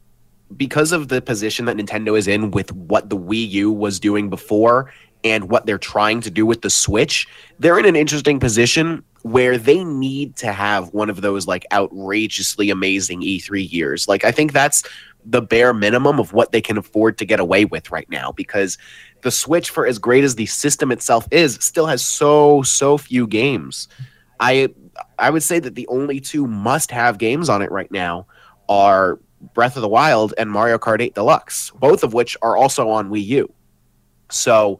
[0.55, 4.29] because of the position that Nintendo is in with what the Wii U was doing
[4.29, 4.93] before
[5.23, 7.27] and what they're trying to do with the Switch,
[7.59, 12.69] they're in an interesting position where they need to have one of those like outrageously
[12.69, 14.07] amazing E3 years.
[14.07, 14.83] Like I think that's
[15.25, 18.77] the bare minimum of what they can afford to get away with right now because
[19.21, 23.27] the Switch for as great as the system itself is still has so so few
[23.27, 23.87] games.
[24.39, 24.69] I
[25.19, 28.25] I would say that the only two must-have games on it right now
[28.67, 29.19] are
[29.53, 33.09] Breath of the Wild and Mario Kart 8 Deluxe, both of which are also on
[33.09, 33.53] Wii U.
[34.29, 34.79] So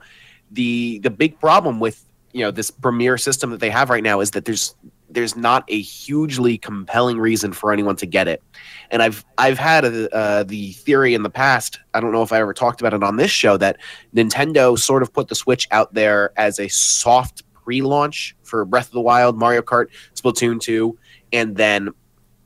[0.52, 4.20] the the big problem with you know this premier system that they have right now
[4.20, 4.76] is that there's
[5.10, 8.42] there's not a hugely compelling reason for anyone to get it.
[8.90, 11.80] And I've I've had a, uh, the theory in the past.
[11.94, 13.78] I don't know if I ever talked about it on this show that
[14.16, 18.94] Nintendo sort of put the Switch out there as a soft pre-launch for Breath of
[18.94, 20.98] the Wild, Mario Kart, Splatoon 2,
[21.34, 21.90] and then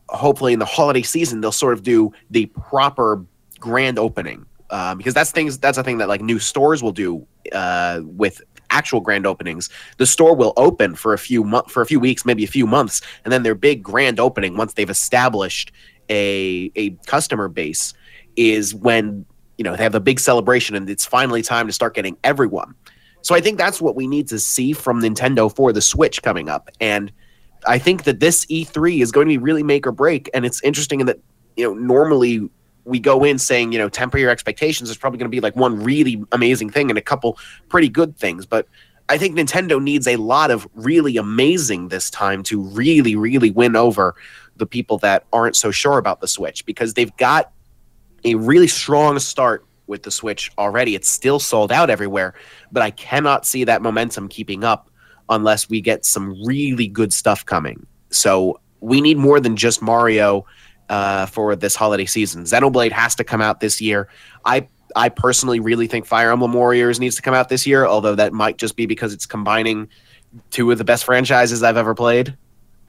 [0.09, 3.25] hopefully in the holiday season they'll sort of do the proper
[3.59, 7.25] grand opening um, because that's things that's a thing that like new stores will do
[7.53, 8.41] uh, with
[8.75, 12.25] actual grand openings the store will open for a few mo- for a few weeks
[12.25, 15.71] maybe a few months and then their big grand opening once they've established
[16.09, 17.93] a a customer base
[18.35, 19.25] is when
[19.57, 22.75] you know they have a big celebration and it's finally time to start getting everyone.
[23.21, 26.47] So i think that's what we need to see from nintendo for the switch coming
[26.49, 27.11] up and
[27.67, 30.61] I think that this E3 is going to be really make or break, and it's
[30.63, 31.19] interesting in that
[31.55, 32.49] you know normally
[32.85, 34.89] we go in saying you know temper your expectations.
[34.89, 38.17] There's probably going to be like one really amazing thing and a couple pretty good
[38.17, 38.67] things, but
[39.07, 43.75] I think Nintendo needs a lot of really amazing this time to really really win
[43.75, 44.15] over
[44.55, 47.51] the people that aren't so sure about the Switch because they've got
[48.23, 50.95] a really strong start with the Switch already.
[50.95, 52.33] It's still sold out everywhere,
[52.71, 54.89] but I cannot see that momentum keeping up
[55.29, 57.85] unless we get some really good stuff coming.
[58.09, 60.45] So we need more than just Mario
[60.89, 62.43] uh, for this holiday season.
[62.43, 64.09] Xenoblade has to come out this year.
[64.45, 68.15] I I personally really think Fire Emblem Warriors needs to come out this year, although
[68.15, 69.89] that might just be because it's combining
[70.51, 72.37] two of the best franchises I've ever played.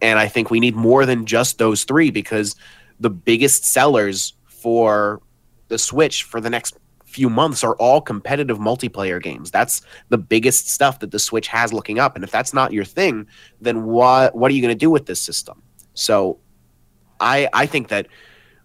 [0.02, 2.54] And I think we need more than just those three because
[3.00, 5.20] the biggest sellers for
[5.68, 6.76] the Switch for the next
[7.06, 9.50] few months are all competitive multiplayer games.
[9.50, 9.80] That's
[10.10, 12.14] the biggest stuff that the Switch has looking up.
[12.14, 13.26] And if that's not your thing,
[13.60, 15.62] then what what are you going to do with this system?
[15.94, 16.38] So
[17.20, 18.06] I I think that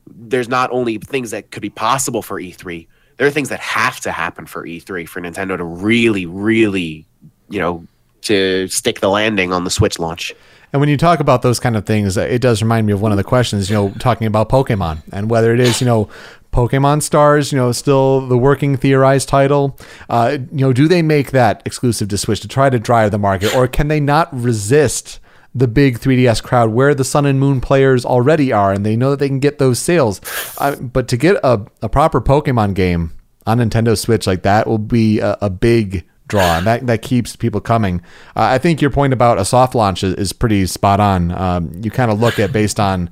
[0.07, 2.87] there's not only things that could be possible for E3,
[3.17, 7.05] there are things that have to happen for E3 for Nintendo to really really,
[7.49, 7.85] you know,
[8.23, 10.33] to stick the landing on the Switch launch.
[10.73, 13.11] And when you talk about those kind of things, it does remind me of one
[13.11, 16.09] of the questions, you know, talking about Pokemon and whether it is, you know,
[16.53, 19.77] Pokemon Stars, you know, still the working theorized title.
[20.09, 23.17] Uh, you know, do they make that exclusive to Switch to try to drive the
[23.17, 25.19] market, or can they not resist
[25.53, 29.11] the big 3DS crowd where the Sun and Moon players already are, and they know
[29.11, 30.21] that they can get those sales?
[30.57, 33.13] Uh, but to get a, a proper Pokemon game
[33.45, 37.35] on Nintendo Switch like that will be a, a big draw, and that, that keeps
[37.35, 38.01] people coming.
[38.35, 41.31] Uh, I think your point about a soft launch is, is pretty spot on.
[41.31, 43.09] Um, you kind of look at based on,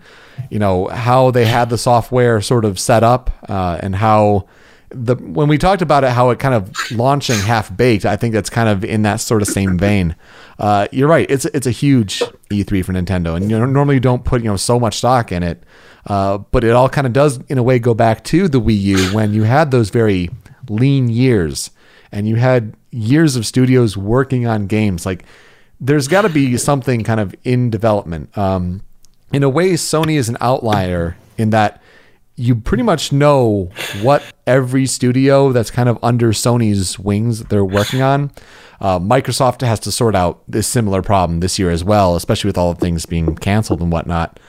[0.50, 4.48] you know, how they had the software sort of set up uh, and how
[4.90, 8.06] the when we talked about it, how it kind of launching half baked.
[8.06, 10.16] I think that's kind of in that sort of same vein.
[10.58, 11.30] Uh, you're right.
[11.30, 12.20] It's it's a huge
[12.50, 15.32] E3 for Nintendo, and you know normally you don't put you know so much stock
[15.32, 15.64] in it,
[16.08, 18.82] uh, but it all kind of does in a way go back to the Wii
[18.82, 20.30] U when you had those very
[20.70, 21.72] lean years
[22.12, 25.24] and you had years of studios working on games like
[25.80, 28.82] there's got to be something kind of in development um,
[29.32, 31.82] in a way sony is an outlier in that
[32.40, 33.70] you pretty much know
[34.02, 38.32] what every studio that's kind of under sony's wings that they're working on
[38.82, 42.58] uh, microsoft has to sort out this similar problem this year as well especially with
[42.58, 44.40] all the things being canceled and whatnot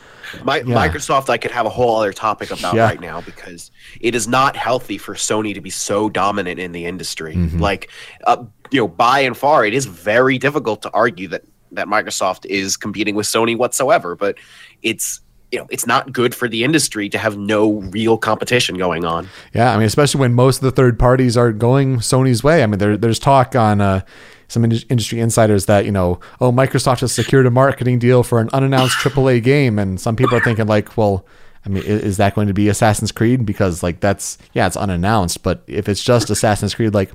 [0.45, 2.85] My, Microsoft, I could have a whole other topic about Yeah.
[2.85, 6.87] right now because it is not healthy for Sony to be so dominant in the
[6.87, 7.35] industry.
[7.35, 7.59] Mm-hmm.
[7.59, 7.91] Like,
[8.29, 12.47] uh, you know, by and far, it is very difficult to argue that that Microsoft
[12.47, 14.15] is competing with Sony whatsoever.
[14.15, 14.39] But
[14.83, 15.21] it's
[15.53, 19.29] you know, it's not good for the industry to have no real competition going on.
[19.53, 22.63] Yeah, I mean, especially when most of the third parties are going Sony's way.
[22.63, 24.03] I mean, there, there's talk on uh,
[24.49, 28.41] some ind- industry insiders that you know, oh, Microsoft has secured a marketing deal for
[28.41, 31.27] an unannounced AAA game, and some people are thinking like, well,
[31.65, 33.45] I mean, is that going to be Assassin's Creed?
[33.45, 35.43] Because like that's yeah, it's unannounced.
[35.43, 37.11] But if it's just Assassin's Creed, like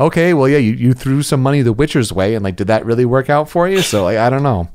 [0.00, 2.84] okay, well yeah, you, you threw some money the Witcher's way, and like did that
[2.86, 3.82] really work out for you?
[3.82, 4.68] So like I don't know.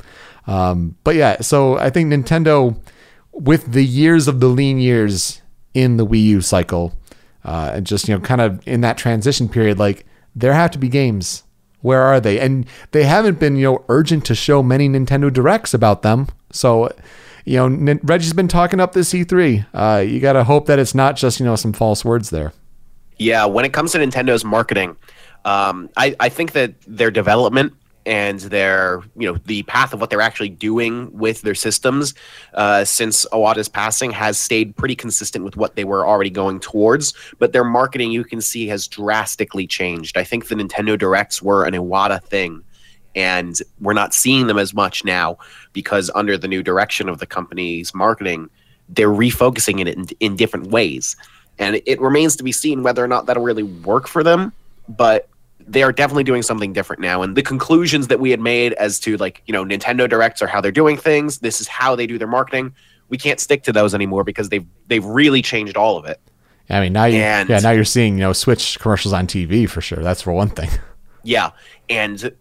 [0.48, 2.78] Um, but yeah, so I think Nintendo,
[3.32, 5.42] with the years of the lean years
[5.74, 6.94] in the Wii U cycle,
[7.46, 10.78] uh, and just you know kind of in that transition period, like there have to
[10.78, 11.44] be games.
[11.82, 12.40] Where are they?
[12.40, 16.28] And they haven't been you know urgent to show many Nintendo directs about them.
[16.52, 16.94] So
[17.46, 19.66] you know Reggie's been talking up this E3.
[19.74, 22.54] Uh, you got to hope that it's not just you know some false words there.
[23.18, 24.98] Yeah, when it comes to Nintendo's marketing,
[25.46, 27.74] um, I, I think that their development
[28.06, 32.14] and their you know the path of what they're actually doing with their systems
[32.54, 37.14] uh, since Iwata's passing has stayed pretty consistent with what they were already going towards.
[37.40, 40.18] But their marketing, you can see, has drastically changed.
[40.18, 42.64] I think the Nintendo Directs were an Iwata thing,
[43.16, 45.38] and we're not seeing them as much now
[45.72, 48.50] because under the new direction of the company's marketing,
[48.90, 51.16] they're refocusing it in, in different ways.
[51.60, 54.52] And it remains to be seen whether or not that'll really work for them.
[54.90, 55.30] But
[55.68, 57.22] they are definitely doing something different now.
[57.22, 60.48] And the conclusions that we had made as to like, you know, Nintendo Directs are
[60.48, 61.40] how they're doing things.
[61.40, 62.74] This is how they do their marketing.
[63.10, 66.20] We can't stick to those anymore because they've they've really changed all of it.
[66.70, 69.70] I mean now you And- yeah now you're seeing you know Switch commercials on TV
[69.70, 70.02] for sure.
[70.02, 70.70] That's for one thing.
[71.26, 71.52] Yeah.
[71.90, 72.34] And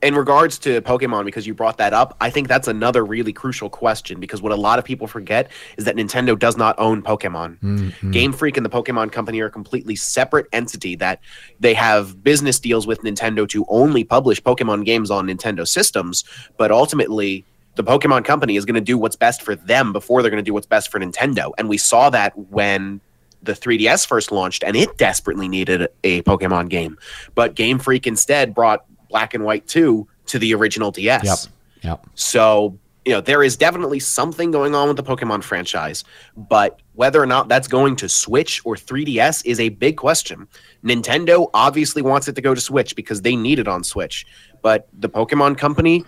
[0.00, 3.68] in regards to Pokemon, because you brought that up, I think that's another really crucial
[3.68, 7.58] question because what a lot of people forget is that Nintendo does not own Pokemon.
[7.58, 8.10] Mm-hmm.
[8.12, 11.20] Game Freak and the Pokemon Company are a completely separate entity that
[11.58, 16.22] they have business deals with Nintendo to only publish Pokemon games on Nintendo systems,
[16.56, 17.44] but ultimately
[17.74, 20.48] the Pokemon Company is going to do what's best for them before they're going to
[20.48, 21.52] do what's best for Nintendo.
[21.58, 23.00] And we saw that when
[23.42, 26.98] the 3DS first launched and it desperately needed a Pokemon game.
[27.34, 31.24] But Game Freak instead brought Black and White 2 to the original DS.
[31.24, 31.38] Yep.
[31.84, 32.06] Yep.
[32.14, 36.04] So, you know, there is definitely something going on with the Pokemon franchise,
[36.36, 40.46] but whether or not that's going to Switch or 3DS is a big question.
[40.84, 44.26] Nintendo obviously wants it to go to Switch because they need it on Switch,
[44.62, 46.04] but the Pokemon company,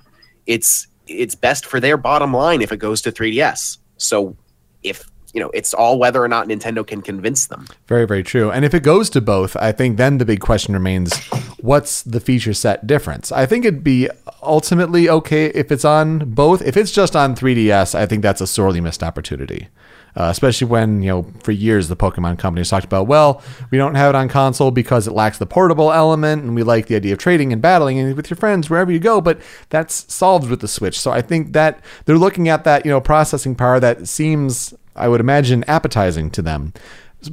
[0.47, 3.79] it's it's best for their bottom line if it goes to 3DS.
[3.97, 4.37] So,
[4.83, 7.67] if you know, it's all whether or not Nintendo can convince them.
[7.87, 8.51] Very, very true.
[8.51, 11.17] And if it goes to both, I think then the big question remains
[11.61, 13.31] what's the feature set difference?
[13.31, 14.09] I think it'd be
[14.43, 16.63] ultimately okay if it's on both.
[16.63, 19.69] If it's just on 3DS, I think that's a sorely missed opportunity.
[20.17, 23.79] Uh, especially when, you know, for years the Pokemon company has talked about, well, we
[23.79, 26.97] don't have it on console because it lacks the portable element and we like the
[26.97, 30.51] idea of trading and battling and with your friends wherever you go, but that's solved
[30.51, 30.99] with the Switch.
[30.99, 35.09] So I think that they're looking at that, you know, processing power that seems, I
[35.09, 36.73] would imagine, appetizing to them.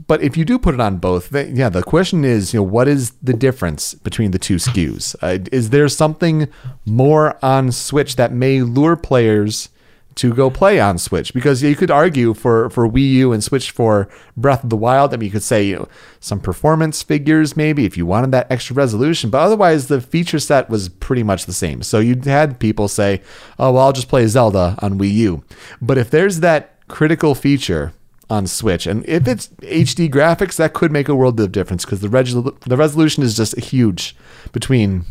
[0.07, 2.63] But if you do put it on both, then, yeah, the question is, you know,
[2.63, 5.15] what is the difference between the two SKUs?
[5.21, 6.49] Uh, is there something
[6.85, 9.69] more on Switch that may lure players
[10.15, 11.33] to go play on Switch?
[11.33, 15.13] Because you could argue for for Wii U and Switch for Breath of the Wild.
[15.13, 15.87] I mean, you could say you know
[16.19, 20.69] some performance figures maybe if you wanted that extra resolution, but otherwise the feature set
[20.69, 21.81] was pretty much the same.
[21.81, 23.21] So you had people say,
[23.57, 25.43] "Oh, well, I'll just play Zelda on Wii U."
[25.81, 27.93] But if there's that critical feature
[28.29, 28.85] on Switch.
[28.87, 32.59] And if it's HD graphics, that could make a world of difference because the resol-
[32.61, 34.15] the resolution is just huge
[34.51, 35.05] between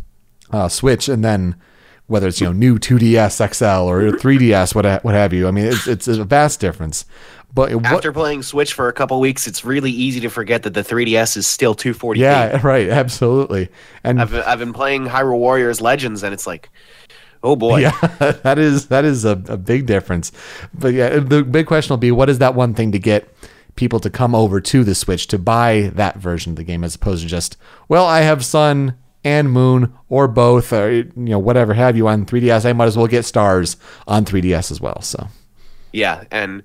[0.51, 1.55] uh, Switch and then
[2.07, 5.47] whether it's you know new 2DS XL or 3DS, what ha- what have you.
[5.47, 7.05] I mean, it's it's a vast difference.
[7.53, 10.73] But what, After playing Switch for a couple weeks, it's really easy to forget that
[10.73, 12.17] the 3DS is still 240p.
[12.17, 13.69] yeah, right, absolutely.
[14.03, 16.69] And I've I've been playing Hyrule Warriors Legends, and it's like,
[17.43, 17.91] oh boy, yeah,
[18.43, 20.31] that is that is a, a big difference.
[20.73, 23.33] But yeah, the big question will be what is that one thing to get
[23.77, 26.95] people to come over to the Switch to buy that version of the game as
[26.95, 27.57] opposed to just
[27.87, 32.25] well, I have Sun and Moon or both or you know whatever have you on
[32.25, 32.65] 3DS.
[32.65, 33.77] I might as well get Stars
[34.07, 35.01] on 3DS as well.
[35.01, 35.27] So
[35.93, 36.23] yeah.
[36.31, 36.63] And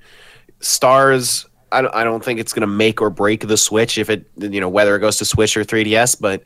[0.60, 4.28] Stars, I don't, I don't think it's gonna make or break the Switch if it
[4.36, 6.42] you know whether it goes to Switch or 3DS, but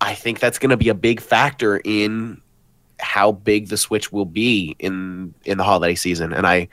[0.00, 2.40] I think that's gonna be a big factor in
[3.02, 6.32] how big the Switch will be in in the holiday season.
[6.32, 6.68] And I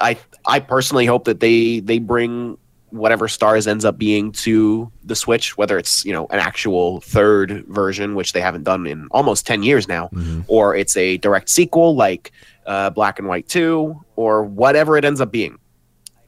[0.00, 2.58] I I personally hope that they they bring
[2.90, 7.64] whatever stars ends up being to the Switch, whether it's you know an actual third
[7.68, 10.10] version, which they haven't done in almost ten years now,
[10.48, 12.32] or it's a direct sequel like
[12.66, 15.58] uh, Black and White Two, or whatever it ends up being.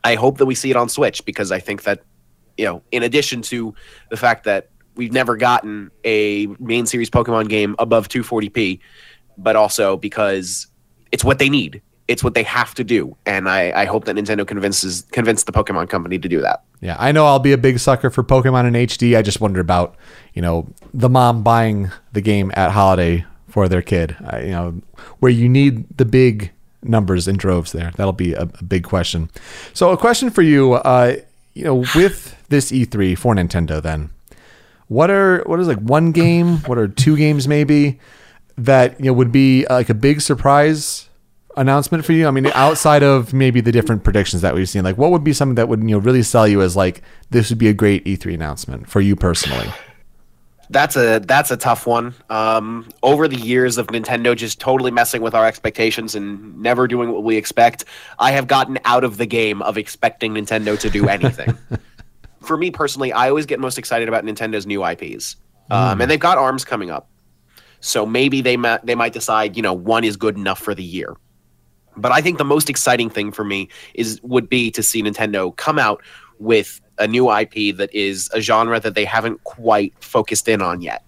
[0.05, 2.03] I hope that we see it on Switch because I think that
[2.57, 3.75] you know, in addition to
[4.11, 4.69] the fact that
[4.99, 8.81] we've never gotten a main series Pokemon game above 240p,
[9.39, 10.67] but also because
[11.13, 11.81] it's what they need.
[12.09, 15.53] It's what they have to do, and I, I hope that Nintendo convinces convince the
[15.53, 16.65] Pokemon Company to do that.
[16.81, 19.17] yeah, I know I'll be a big sucker for Pokemon in HD.
[19.17, 19.95] I just wonder about
[20.33, 24.17] you know the mom buying the game at holiday for their kid.
[24.25, 24.81] I, you know
[25.19, 26.51] where you need the big
[26.83, 27.93] numbers in droves there.
[27.97, 29.31] That'll be a, a big question.
[29.75, 30.75] So, a question for you.
[30.75, 31.17] Uh,
[31.53, 34.11] you know, with this E3 for Nintendo, then
[34.89, 36.59] what are what is like one game?
[36.61, 38.01] What are two games maybe
[38.57, 41.09] that you know would be uh, like a big surprise
[41.57, 42.27] announcement for you?
[42.27, 45.33] I mean, outside of maybe the different predictions that we've seen, like what would be
[45.33, 48.05] something that would you know really sell you as like this would be a great
[48.05, 49.69] E3 announcement for you personally?
[50.71, 52.15] That's a that's a tough one.
[52.31, 57.11] Um, over the years of Nintendo just totally messing with our expectations and never doing
[57.11, 57.85] what we expect,
[58.19, 61.57] I have gotten out of the game of expecting Nintendo to do anything.
[62.49, 65.37] For me personally, I always get most excited about Nintendo's new IPs,
[65.71, 67.07] um, and they've got Arms coming up,
[67.81, 70.83] so maybe they ma- they might decide you know one is good enough for the
[70.83, 71.15] year.
[71.99, 75.55] But I think the most exciting thing for me is would be to see Nintendo
[75.57, 76.03] come out
[76.39, 80.81] with a new IP that is a genre that they haven't quite focused in on
[80.81, 81.05] yet.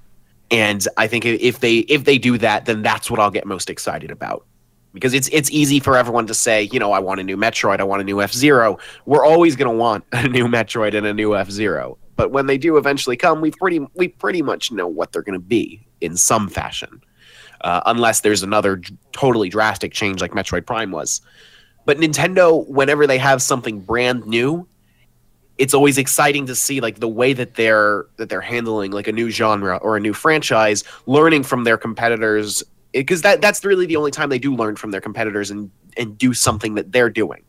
[0.51, 3.70] And I think if they if they do that, then that's what I'll get most
[3.70, 4.45] excited about.
[4.93, 7.80] Because it's it's easy for everyone to say, you know, I want a new Metroid,
[7.80, 8.78] I want a new F Zero.
[9.07, 11.99] We're always going to want a new Metroid and a new F Zero.
[12.16, 15.38] But when they do eventually come, we pretty we pretty much know what they're going
[15.38, 17.01] to be in some fashion,
[17.62, 18.82] uh, unless there's another
[19.12, 21.20] totally drastic change like Metroid Prime was.
[21.86, 24.68] But Nintendo, whenever they have something brand new,
[25.61, 29.12] it's always exciting to see like the way that they're that they're handling like a
[29.12, 32.62] new genre or a new franchise learning from their competitors
[32.93, 36.16] because that that's really the only time they do learn from their competitors and and
[36.18, 37.43] do something that they're doing.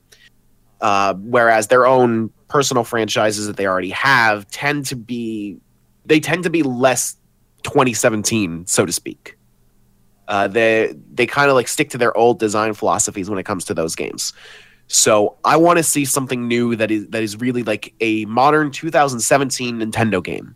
[0.82, 5.58] Uh, whereas their own personal franchises that they already have tend to be
[6.06, 7.16] they tend to be less
[7.64, 9.38] 2017 so to speak.
[10.28, 13.66] Uh, they they kind of like stick to their old design philosophies when it comes
[13.66, 14.34] to those games.
[14.88, 18.72] So I want to see something new that is that is really like a modern
[18.72, 20.56] 2017 Nintendo game.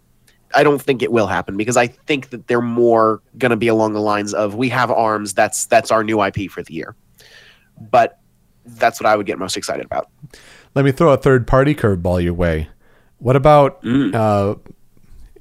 [0.55, 3.67] I don't think it will happen because I think that they're more going to be
[3.67, 6.95] along the lines of we have arms that's that's our new IP for the year.
[7.91, 8.19] But
[8.65, 10.09] that's what I would get most excited about.
[10.73, 12.69] Let me throw a third party curveball your way.
[13.19, 14.13] What about Mm.
[14.15, 14.55] uh,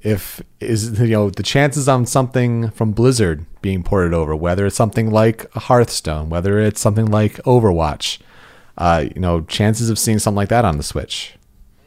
[0.01, 4.75] if is you know the chances on something from Blizzard being ported over, whether it's
[4.75, 8.19] something like Hearthstone, whether it's something like Overwatch,
[8.77, 11.35] uh, you know, chances of seeing something like that on the Switch.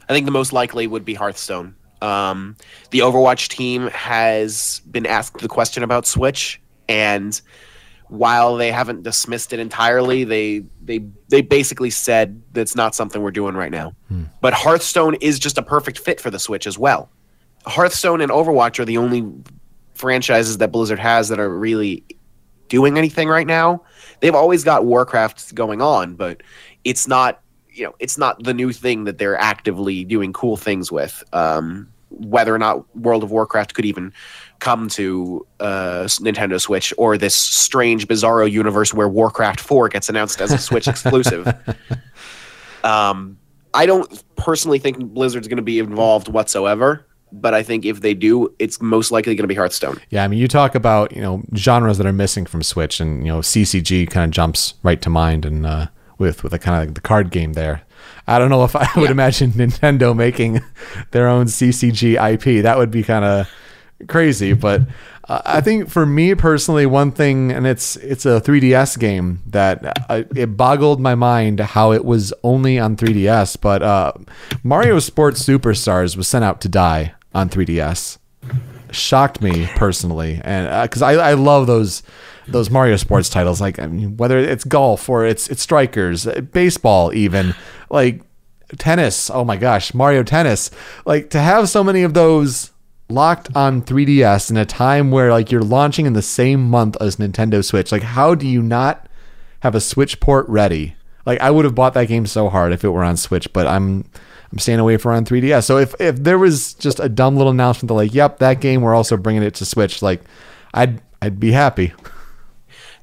[0.09, 1.75] I think the most likely would be Hearthstone.
[2.01, 2.55] Um,
[2.91, 7.39] the Overwatch team has been asked the question about Switch, and
[8.07, 13.31] while they haven't dismissed it entirely, they they they basically said that's not something we're
[13.31, 13.93] doing right now.
[14.41, 17.09] But Hearthstone is just a perfect fit for the Switch as well.
[17.65, 19.29] Hearthstone and Overwatch are the only
[19.93, 22.03] franchises that Blizzard has that are really
[22.69, 23.83] doing anything right now.
[24.21, 26.41] They've always got Warcraft going on, but
[26.83, 27.41] it's not
[27.79, 31.23] you know it's not the new thing that they're actively doing cool things with.
[31.33, 34.11] Um, whether or not World of Warcraft could even
[34.57, 40.41] come to uh, Nintendo Switch or this strange, bizarro universe where Warcraft 4 gets announced
[40.41, 41.47] as a Switch exclusive.
[42.83, 43.37] Um,
[43.73, 48.15] I don't personally think Blizzard's going to be involved whatsoever, but I think if they
[48.15, 49.99] do, it's most likely going to be Hearthstone.
[50.09, 53.25] Yeah, I mean, you talk about you know genres that are missing from Switch, and
[53.25, 55.87] you know CCG kind of jumps right to mind, and uh,
[56.19, 57.81] with with a kind of like the card game there.
[58.27, 60.61] I don't know if I would imagine Nintendo making
[61.11, 62.63] their own CCG IP.
[62.63, 63.49] That would be kind of
[64.07, 64.81] crazy, but
[65.27, 70.05] uh, I think for me personally, one thing, and it's it's a 3DS game that
[70.09, 74.13] uh, it boggled my mind how it was only on 3DS, but uh,
[74.63, 78.17] Mario Sports Superstars was sent out to die on 3DS
[78.91, 82.03] shocked me personally, and because I, I love those
[82.51, 86.41] those Mario sports titles, like I mean, whether it's golf or it's it's strikers, uh,
[86.41, 87.55] baseball, even
[87.89, 88.21] like
[88.77, 89.29] tennis.
[89.29, 90.71] Oh my gosh, Mario Tennis!
[91.05, 92.71] Like to have so many of those
[93.09, 97.15] locked on 3DS in a time where like you're launching in the same month as
[97.17, 97.91] Nintendo Switch.
[97.91, 99.07] Like, how do you not
[99.61, 100.95] have a Switch port ready?
[101.25, 103.67] Like, I would have bought that game so hard if it were on Switch, but
[103.67, 104.05] I'm
[104.51, 105.63] I'm staying away from on 3DS.
[105.65, 108.81] So if if there was just a dumb little announcement that like, yep, that game
[108.81, 110.21] we're also bringing it to Switch, like,
[110.73, 111.93] I'd I'd be happy.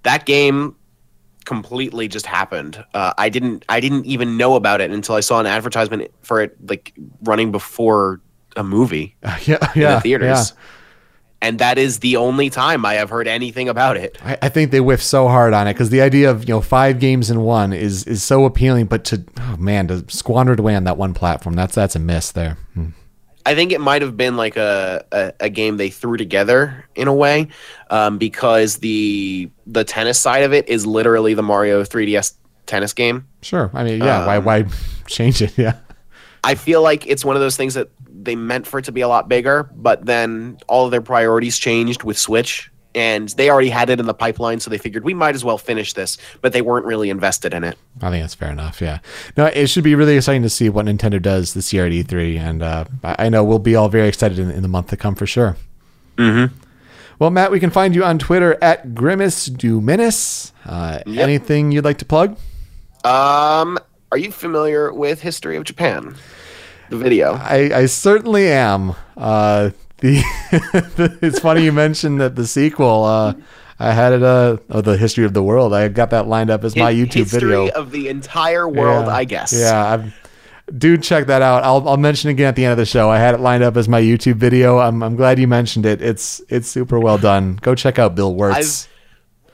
[0.07, 0.77] That game
[1.47, 2.85] completely just happened.
[2.95, 6.41] Uh, I didn't I didn't even know about it until I saw an advertisement for
[6.41, 6.93] it like
[7.23, 8.21] running before
[8.57, 10.53] a movie yeah, in yeah, the theaters.
[10.53, 10.63] yeah.
[11.43, 14.17] And that is the only time I have heard anything about it.
[14.25, 16.61] I, I think they whiffed so hard on it because the idea of you know
[16.61, 20.61] five games in one is is so appealing, but to oh man to squander it
[20.61, 22.59] away on that one platform, that's that's a miss there.
[22.75, 22.91] Hmm.
[23.47, 27.07] I think it might have been like a, a, a game they threw together in
[27.07, 27.47] a way,
[27.91, 32.35] um, because the the tennis side of it is literally the Mario 3DS
[32.67, 33.29] tennis game.
[33.43, 34.65] Sure, I mean, yeah, why Um, why
[35.07, 35.57] change it?
[35.57, 35.75] Yeah,
[36.43, 39.03] I feel like it's one of those things that they meant for it to be
[39.03, 43.69] a lot bigger, but then all of their priorities changed with Switch, and they already
[43.69, 46.53] had it in the pipeline, so they figured we might as well finish this, but
[46.53, 47.79] they weren't really invested in it.
[48.03, 48.81] I think that's fair enough.
[48.81, 48.99] Yeah.
[49.37, 52.39] No, it should be really exciting to see what Nintendo does this year at E3,
[52.39, 55.15] and uh, I know we'll be all very excited in, in the month to come
[55.15, 55.57] for sure.
[56.17, 56.55] Mm-hmm.
[57.19, 60.53] Well, Matt, we can find you on Twitter at Grimace Duminis.
[60.65, 61.23] Uh, Yep.
[61.23, 62.37] Anything you'd like to plug?
[63.05, 63.79] Um,
[64.11, 66.17] are you familiar with History of Japan?
[66.91, 67.35] The video.
[67.35, 68.95] I, I certainly am.
[69.17, 73.05] Uh, the it's funny you mentioned that the sequel.
[73.05, 73.35] Uh,
[73.79, 74.23] I had it.
[74.23, 75.75] Uh, oh, the history of the world.
[75.75, 77.69] I got that lined up as my YouTube history video.
[77.69, 79.15] of the entire world, Yeah.
[79.15, 79.53] I guess.
[79.53, 80.15] Yeah, I'm,
[80.79, 81.63] dude, check that out.
[81.63, 83.11] I'll, I'll mention again at the end of the show.
[83.11, 84.79] I had it lined up as my YouTube video.
[84.79, 86.01] I'm, I'm glad you mentioned it.
[86.01, 87.59] It's it's super well done.
[87.61, 88.89] Go check out Bill Wurtz.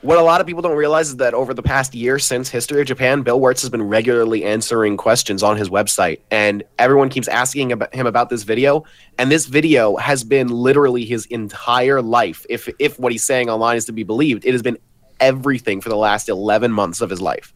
[0.02, 2.80] What a lot of people don't realize is that over the past year since History
[2.80, 7.28] of Japan, Bill Wurtz has been regularly answering questions on his website, and everyone keeps
[7.28, 8.82] asking about him about this video.
[9.16, 12.44] And this video has been literally his entire life.
[12.50, 14.76] If if what he's saying online is to be believed, it has been
[15.20, 17.52] everything for the last eleven months of his life.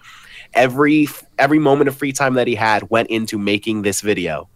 [0.54, 1.08] Every
[1.40, 4.48] every moment of free time that he had went into making this video,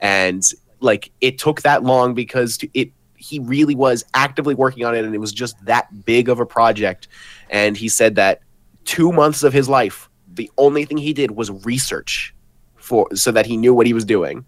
[0.00, 0.44] and
[0.78, 2.92] like it took that long because it
[3.22, 6.46] he really was actively working on it, and it was just that big of a
[6.46, 7.08] project.
[7.50, 8.42] And he said that
[8.84, 12.34] two months of his life the only thing he did was research
[12.76, 14.46] for so that he knew what he was doing.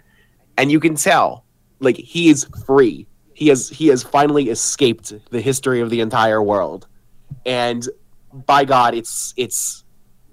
[0.57, 1.45] And you can tell
[1.81, 3.07] like he is free.
[3.35, 6.87] He has he has finally escaped the history of the entire world.
[7.45, 7.89] And
[8.47, 9.85] by god it's it's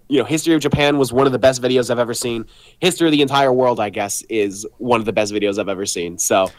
[0.10, 2.46] you know history of japan was one of the best videos i've ever seen.
[2.80, 5.86] History of the entire world i guess is one of the best videos i've ever
[5.86, 6.18] seen.
[6.18, 6.50] So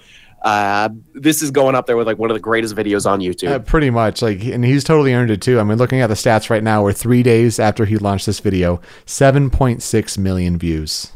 [0.42, 3.50] uh, this is going up there with like one of the greatest videos on youtube
[3.50, 6.14] Uh, pretty much like and he's totally earned it too i mean looking at the
[6.14, 11.12] stats right now we're three days after he launched this video 7.6 million views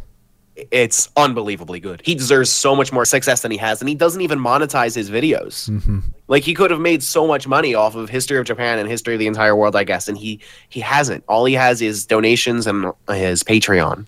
[0.71, 2.01] it's unbelievably good.
[2.05, 5.11] He deserves so much more success than he has, and he doesn't even monetize his
[5.11, 5.69] videos.
[5.69, 5.99] Mm-hmm.
[6.29, 9.15] Like he could have made so much money off of History of Japan and History
[9.15, 11.25] of the entire world, I guess, and he he hasn't.
[11.29, 14.07] All he has is donations and his Patreon.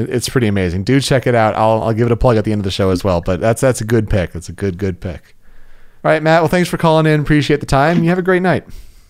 [0.00, 2.44] It- it's pretty amazing do check it out I'll, I'll give it a plug at
[2.44, 4.52] the end of the show as well but that's that's a good pick that's a
[4.52, 5.36] good good pick
[6.04, 8.42] all right matt well thanks for calling in appreciate the time you have a great
[8.42, 8.64] night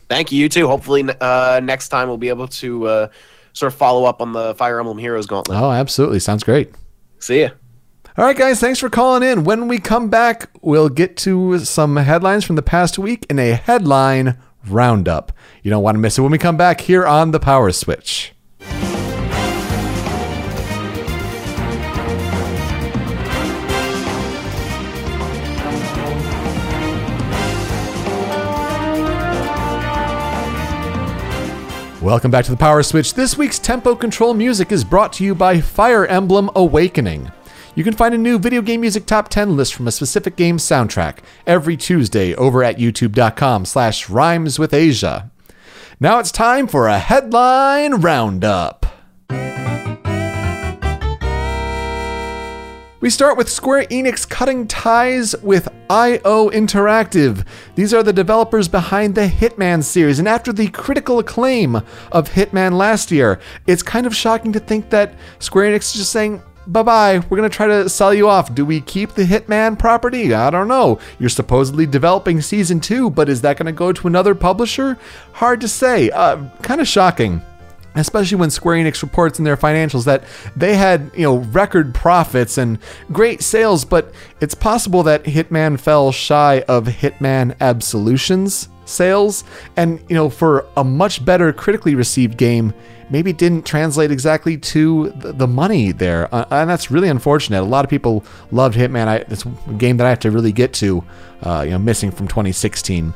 [0.09, 0.67] Thank you, you too.
[0.67, 3.09] Hopefully, uh, next time we'll be able to uh,
[3.53, 5.57] sort of follow up on the Fire Emblem Heroes Gauntlet.
[5.57, 6.73] oh absolutely sounds great
[7.21, 7.51] See ya.
[8.19, 9.45] All right, guys, thanks for calling in.
[9.45, 13.53] When we come back, we'll get to some headlines from the past week in a
[13.53, 14.37] headline
[14.67, 15.31] roundup.
[15.63, 18.33] You don't want to miss it when we come back here on The Power Switch.
[32.03, 33.13] Welcome back to the Power Switch.
[33.13, 37.31] This week's tempo control music is brought to you by Fire Emblem Awakening.
[37.75, 40.63] You can find a new video game music top 10 list from a specific game's
[40.63, 45.31] soundtrack every Tuesday over at youtube.com slash rhymes with Asia.
[46.01, 48.80] Now it's time for a headline roundup.
[53.01, 57.47] We start with Square Enix cutting ties with IO Interactive.
[57.75, 62.73] These are the developers behind the Hitman series, and after the critical acclaim of Hitman
[62.73, 66.83] last year, it's kind of shocking to think that Square Enix is just saying, bye
[66.83, 68.55] bye, we're gonna try to sell you off.
[68.55, 70.35] Do we keep the Hitman property?
[70.35, 70.99] I don't know.
[71.19, 74.99] You're supposedly developing season two, but is that gonna go to another publisher?
[75.33, 76.11] Hard to say.
[76.11, 77.41] Uh, kind of shocking
[77.95, 80.25] especially when Square Enix reports in their financials that
[80.57, 82.79] they had, you know, record profits and
[83.13, 89.45] great sales, but it's possible that Hitman fell shy of Hitman Absolution's sales
[89.77, 92.75] and, you know, for a much better critically received game,
[93.09, 96.33] maybe didn't translate exactly to the, the money there.
[96.35, 97.61] Uh, and that's really unfortunate.
[97.61, 99.09] A lot of people loved Hitman.
[99.09, 101.05] I, it's a game that I have to really get to,
[101.43, 103.15] uh, you know, missing from 2016.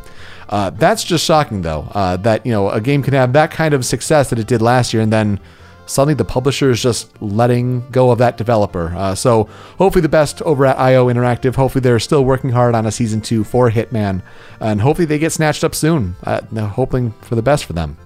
[0.55, 3.75] Uh, that's just shocking, though, uh, that you know a game can have that kind
[3.75, 5.41] of success that it did last year, and then
[5.87, 8.95] suddenly the publisher is just letting go of that developer.
[8.97, 9.49] Uh, so
[9.79, 11.57] hopefully the best over at IO Interactive.
[11.57, 14.23] Hopefully they're still working hard on a season two for Hitman,
[14.61, 16.15] and hopefully they get snatched up soon.
[16.23, 17.97] Uh, hoping for the best for them.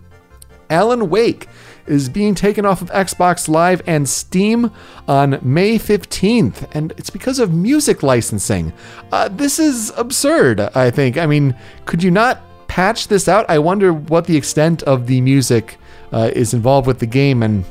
[0.71, 1.49] Alan Wake
[1.89, 4.71] is being taken off of Xbox Live and Steam
[5.07, 8.73] on May 15th, and it's because of music licensing.
[9.11, 11.19] Uh, this is absurd, I think.
[11.19, 13.47] I mean, could you not patch this out?
[13.49, 15.79] I wonder what the extent of the music
[16.13, 17.65] uh, is involved with the game and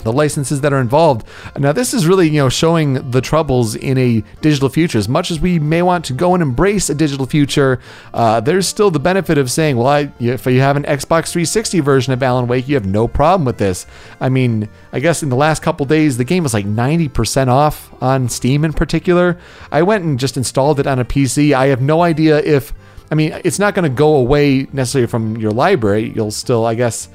[0.00, 1.26] the licenses that are involved.
[1.58, 4.98] Now, this is really, you know, showing the troubles in a digital future.
[4.98, 7.80] As much as we may want to go and embrace a digital future,
[8.14, 11.80] uh, there's still the benefit of saying, well, I, if you have an Xbox 360
[11.80, 13.86] version of Alan Wake, you have no problem with this.
[14.20, 17.90] I mean, I guess in the last couple days, the game was like 90% off
[18.02, 19.38] on Steam in particular.
[19.70, 21.52] I went and just installed it on a PC.
[21.52, 22.72] I have no idea if
[23.10, 26.12] I mean, it's not going to go away necessarily from your library.
[26.14, 27.08] You'll still, I guess,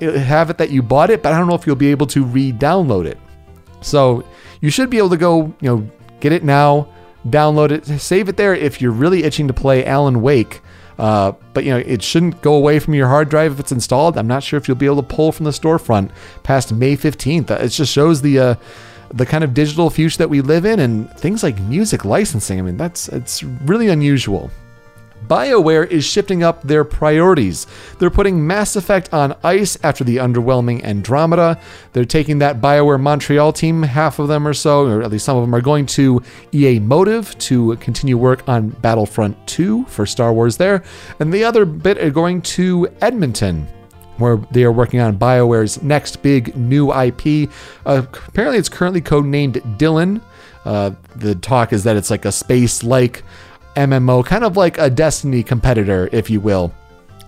[0.00, 2.24] have it that you bought it, but I don't know if you'll be able to
[2.24, 3.18] re-download it.
[3.80, 4.24] So
[4.60, 5.90] you should be able to go, you know,
[6.20, 6.88] get it now,
[7.26, 10.60] download it, save it there if you're really itching to play Alan Wake.
[10.98, 14.18] Uh, but you know, it shouldn't go away from your hard drive if it's installed.
[14.18, 16.10] I'm not sure if you'll be able to pull from the storefront
[16.42, 17.50] past May 15th.
[17.50, 18.54] It just shows the uh,
[19.14, 22.58] the kind of digital future that we live in, and things like music licensing.
[22.58, 24.50] I mean, that's it's really unusual.
[25.26, 27.66] BioWare is shifting up their priorities.
[27.98, 31.60] They're putting Mass Effect on ice after the underwhelming Andromeda.
[31.92, 35.36] They're taking that BioWare Montreal team, half of them or so, or at least some
[35.36, 40.32] of them, are going to EA Motive to continue work on Battlefront 2 for Star
[40.32, 40.82] Wars there.
[41.20, 43.66] And the other bit are going to Edmonton
[44.18, 47.48] where they are working on BioWare's next big new IP.
[47.86, 50.20] Uh, apparently, it's currently codenamed Dylan.
[50.64, 53.22] Uh, the talk is that it's like a space like
[53.78, 56.74] MMO, kind of like a Destiny competitor, if you will.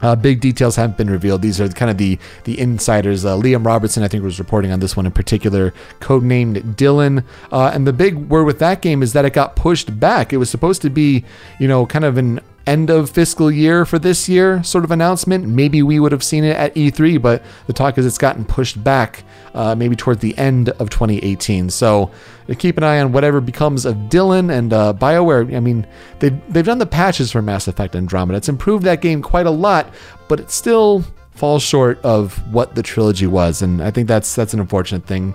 [0.02, 1.42] Uh, big details haven't been revealed.
[1.42, 3.24] These are kind of the the insiders.
[3.24, 7.24] Uh, Liam Robertson, I think, was reporting on this one in particular, codenamed Dylan.
[7.52, 10.32] Uh, and the big word with that game is that it got pushed back.
[10.32, 11.24] It was supposed to be,
[11.58, 15.46] you know, kind of an end of fiscal year for this year sort of announcement.
[15.46, 18.82] Maybe we would have seen it at E3, but the talk is it's gotten pushed
[18.82, 21.70] back uh, maybe toward the end of 2018.
[21.70, 22.10] So
[22.48, 25.54] uh, keep an eye on whatever becomes of Dylan and uh, BioWare.
[25.56, 25.86] I mean,
[26.18, 28.36] they've, they've done the patches for Mass Effect Andromeda.
[28.36, 29.92] It's improved that game quite a lot,
[30.28, 33.62] but it still falls short of what the trilogy was.
[33.62, 35.34] And I think that's that's an unfortunate thing.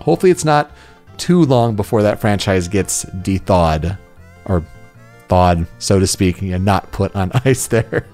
[0.00, 0.70] Hopefully, it's not
[1.18, 3.04] too long before that franchise gets
[3.44, 3.98] thawed
[4.46, 4.64] or
[5.30, 8.06] thawed, so to speak, and not put on ice there.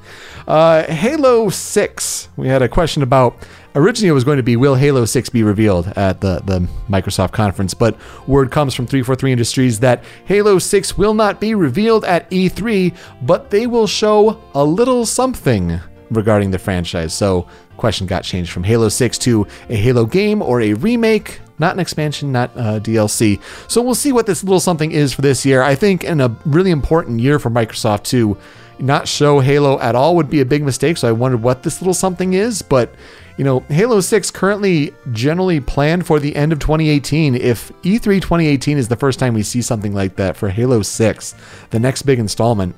[0.46, 2.28] Uh, Halo 6.
[2.36, 3.36] We had a question about.
[3.74, 7.32] Originally, it was going to be Will Halo 6 be revealed at the, the Microsoft
[7.32, 7.94] conference, but
[8.26, 13.50] word comes from 343 Industries that Halo 6 will not be revealed at E3, but
[13.50, 15.78] they will show a little something
[16.10, 17.12] regarding the franchise.
[17.12, 21.74] So, question got changed from Halo 6 to a Halo game or a remake not
[21.74, 23.40] an expansion, not uh, DLC.
[23.68, 25.62] So we'll see what this little something is for this year.
[25.62, 28.36] I think in a really important year for Microsoft to
[28.78, 30.96] not show Halo at all would be a big mistake.
[30.98, 32.94] So I wondered what this little something is, but
[33.36, 37.34] you know, Halo 6 currently generally planned for the end of 2018.
[37.34, 41.34] If E3 2018 is the first time we see something like that for Halo 6,
[41.70, 42.74] the next big installment,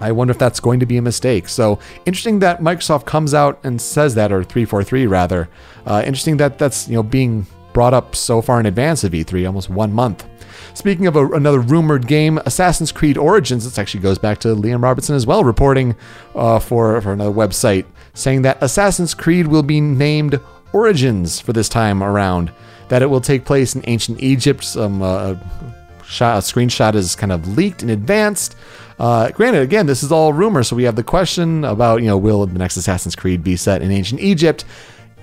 [0.00, 1.48] I wonder if that's going to be a mistake.
[1.48, 5.48] So interesting that Microsoft comes out and says that, or 343 rather.
[5.86, 7.46] Uh, interesting that that's you know being
[7.76, 10.26] brought up so far in advance of E3, almost one month.
[10.72, 14.82] Speaking of a, another rumored game, Assassin's Creed Origins, this actually goes back to Liam
[14.82, 15.94] Robertson as well, reporting
[16.34, 20.40] uh, for, for another website, saying that Assassin's Creed will be named
[20.72, 22.50] Origins for this time around,
[22.88, 24.64] that it will take place in ancient Egypt.
[24.64, 25.34] Some uh,
[26.02, 28.56] shot, a screenshot is kind of leaked in advance.
[28.98, 32.16] Uh, granted, again, this is all rumor, so we have the question about, you know,
[32.16, 34.64] will the next Assassin's Creed be set in ancient Egypt?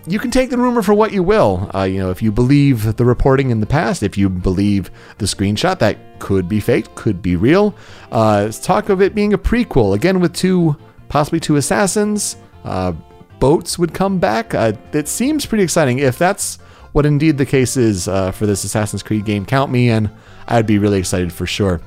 [0.05, 1.69] You can take the rumor for what you will.
[1.73, 5.25] Uh, you know, if you believe the reporting in the past, if you believe the
[5.25, 7.73] screenshot, that could be fake, could be real.
[8.11, 10.75] Uh, talk of it being a prequel, again with two,
[11.09, 12.35] possibly two assassins.
[12.63, 12.93] Uh,
[13.39, 14.53] boats would come back.
[14.53, 15.99] Uh, it seems pretty exciting.
[15.99, 16.57] If that's
[16.91, 20.09] what indeed the case is uh, for this Assassin's Creed game, count me in.
[20.47, 21.81] I'd be really excited for sure.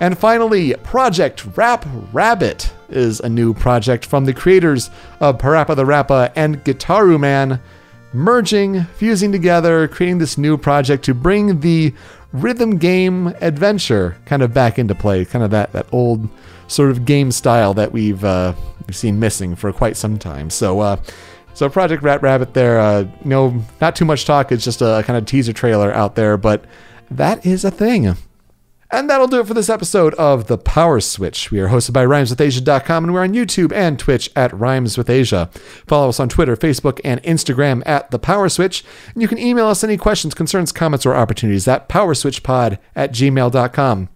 [0.00, 4.90] And finally, Project Rap Rabbit is a new project from the creators
[5.20, 7.60] of Parappa the Rapper and Gitaroo Man,
[8.12, 11.94] merging, fusing together, creating this new project to bring the
[12.32, 16.28] rhythm game adventure kind of back into play, kind of that, that old
[16.66, 18.54] sort of game style that we've, uh,
[18.90, 20.50] seen missing for quite some time.
[20.50, 20.96] So, uh,
[21.54, 24.52] so Project Rap Rabbit there, uh, no, not too much talk.
[24.52, 26.64] It's just a kind of teaser trailer out there, but
[27.10, 28.16] that is a thing.
[28.92, 31.50] And that'll do it for this episode of The Power Switch.
[31.50, 35.48] We are hosted by RhymesWithAsia.com and we're on YouTube and Twitch at Rhymes with Asia.
[35.86, 38.84] Follow us on Twitter, Facebook, and Instagram at The Power Switch.
[39.14, 44.10] And you can email us any questions, concerns, comments, or opportunities at powerswitchpod at gmail.com.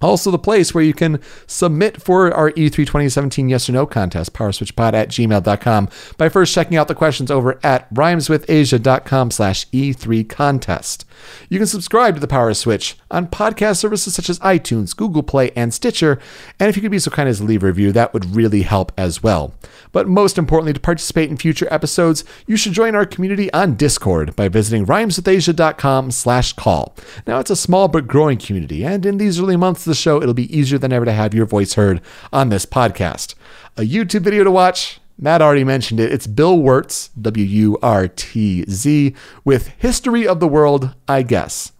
[0.00, 4.32] Also, the place where you can submit for our E3 2017 Yes or No contest,
[4.32, 11.04] powerswitchpod at gmail.com, by first checking out the questions over at rhymeswithasia.com slash E3 contest.
[11.48, 15.50] You can subscribe to the Power Switch on podcast services such as iTunes, Google Play,
[15.56, 16.20] and Stitcher.
[16.60, 18.62] And if you could be so kind as to leave a review, that would really
[18.62, 19.54] help as well.
[19.90, 24.36] But most importantly, to participate in future episodes, you should join our community on Discord
[24.36, 26.94] by visiting rhymeswithasia.com slash call.
[27.26, 30.34] Now, it's a small but growing community, and in these early months the show, it'll
[30.34, 32.00] be easier than ever to have your voice heard
[32.32, 33.34] on this podcast.
[33.76, 36.12] A YouTube video to watch, Matt already mentioned it.
[36.12, 41.72] It's Bill Wurtz, W U R T Z, with History of the World, I guess.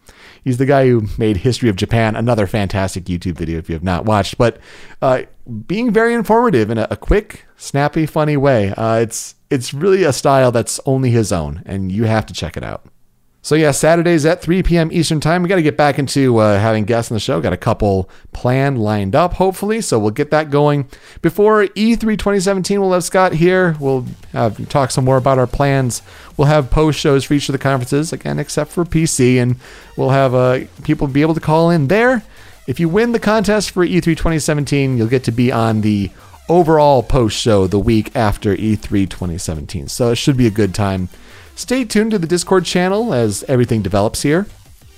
[0.43, 3.85] He's the guy who made History of Japan, another fantastic YouTube video if you have
[3.85, 4.39] not watched.
[4.39, 4.59] But
[5.03, 5.23] uh,
[5.67, 8.71] being very informative in a, a quick, snappy, funny way.
[8.71, 12.57] Uh, it's it's really a style that's only his own, and you have to check
[12.57, 12.87] it out.
[13.49, 14.93] So yeah, Saturdays at 3 p.m.
[14.93, 15.43] Eastern Time.
[15.43, 17.41] We got to get back into uh, having guests on the show.
[17.41, 19.81] Got a couple planned lined up, hopefully.
[19.81, 20.87] So we'll get that going
[21.23, 22.79] before E3 2017.
[22.79, 23.75] We'll have Scott here.
[23.81, 24.05] We'll
[24.35, 26.03] have, talk some more about our plans.
[26.37, 29.57] We'll have post shows for each of the conferences again, except for PC, and
[29.97, 32.23] we'll have uh, people be able to call in there.
[32.67, 36.11] If you win the contest for E3 2017, you'll get to be on the
[36.51, 39.89] overall post show the week after E3 2017.
[39.89, 41.09] So it should be a good time.
[41.59, 44.47] Stay tuned to the Discord channel as everything develops here.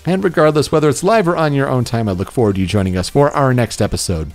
[0.05, 2.67] And regardless, whether it's live or on your own time, I look forward to you
[2.67, 4.33] joining us for our next episode.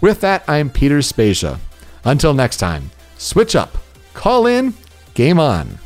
[0.00, 1.60] With that, I'm Peter Spezia.
[2.04, 3.78] Until next time, switch up,
[4.12, 4.74] call in,
[5.14, 5.78] game on.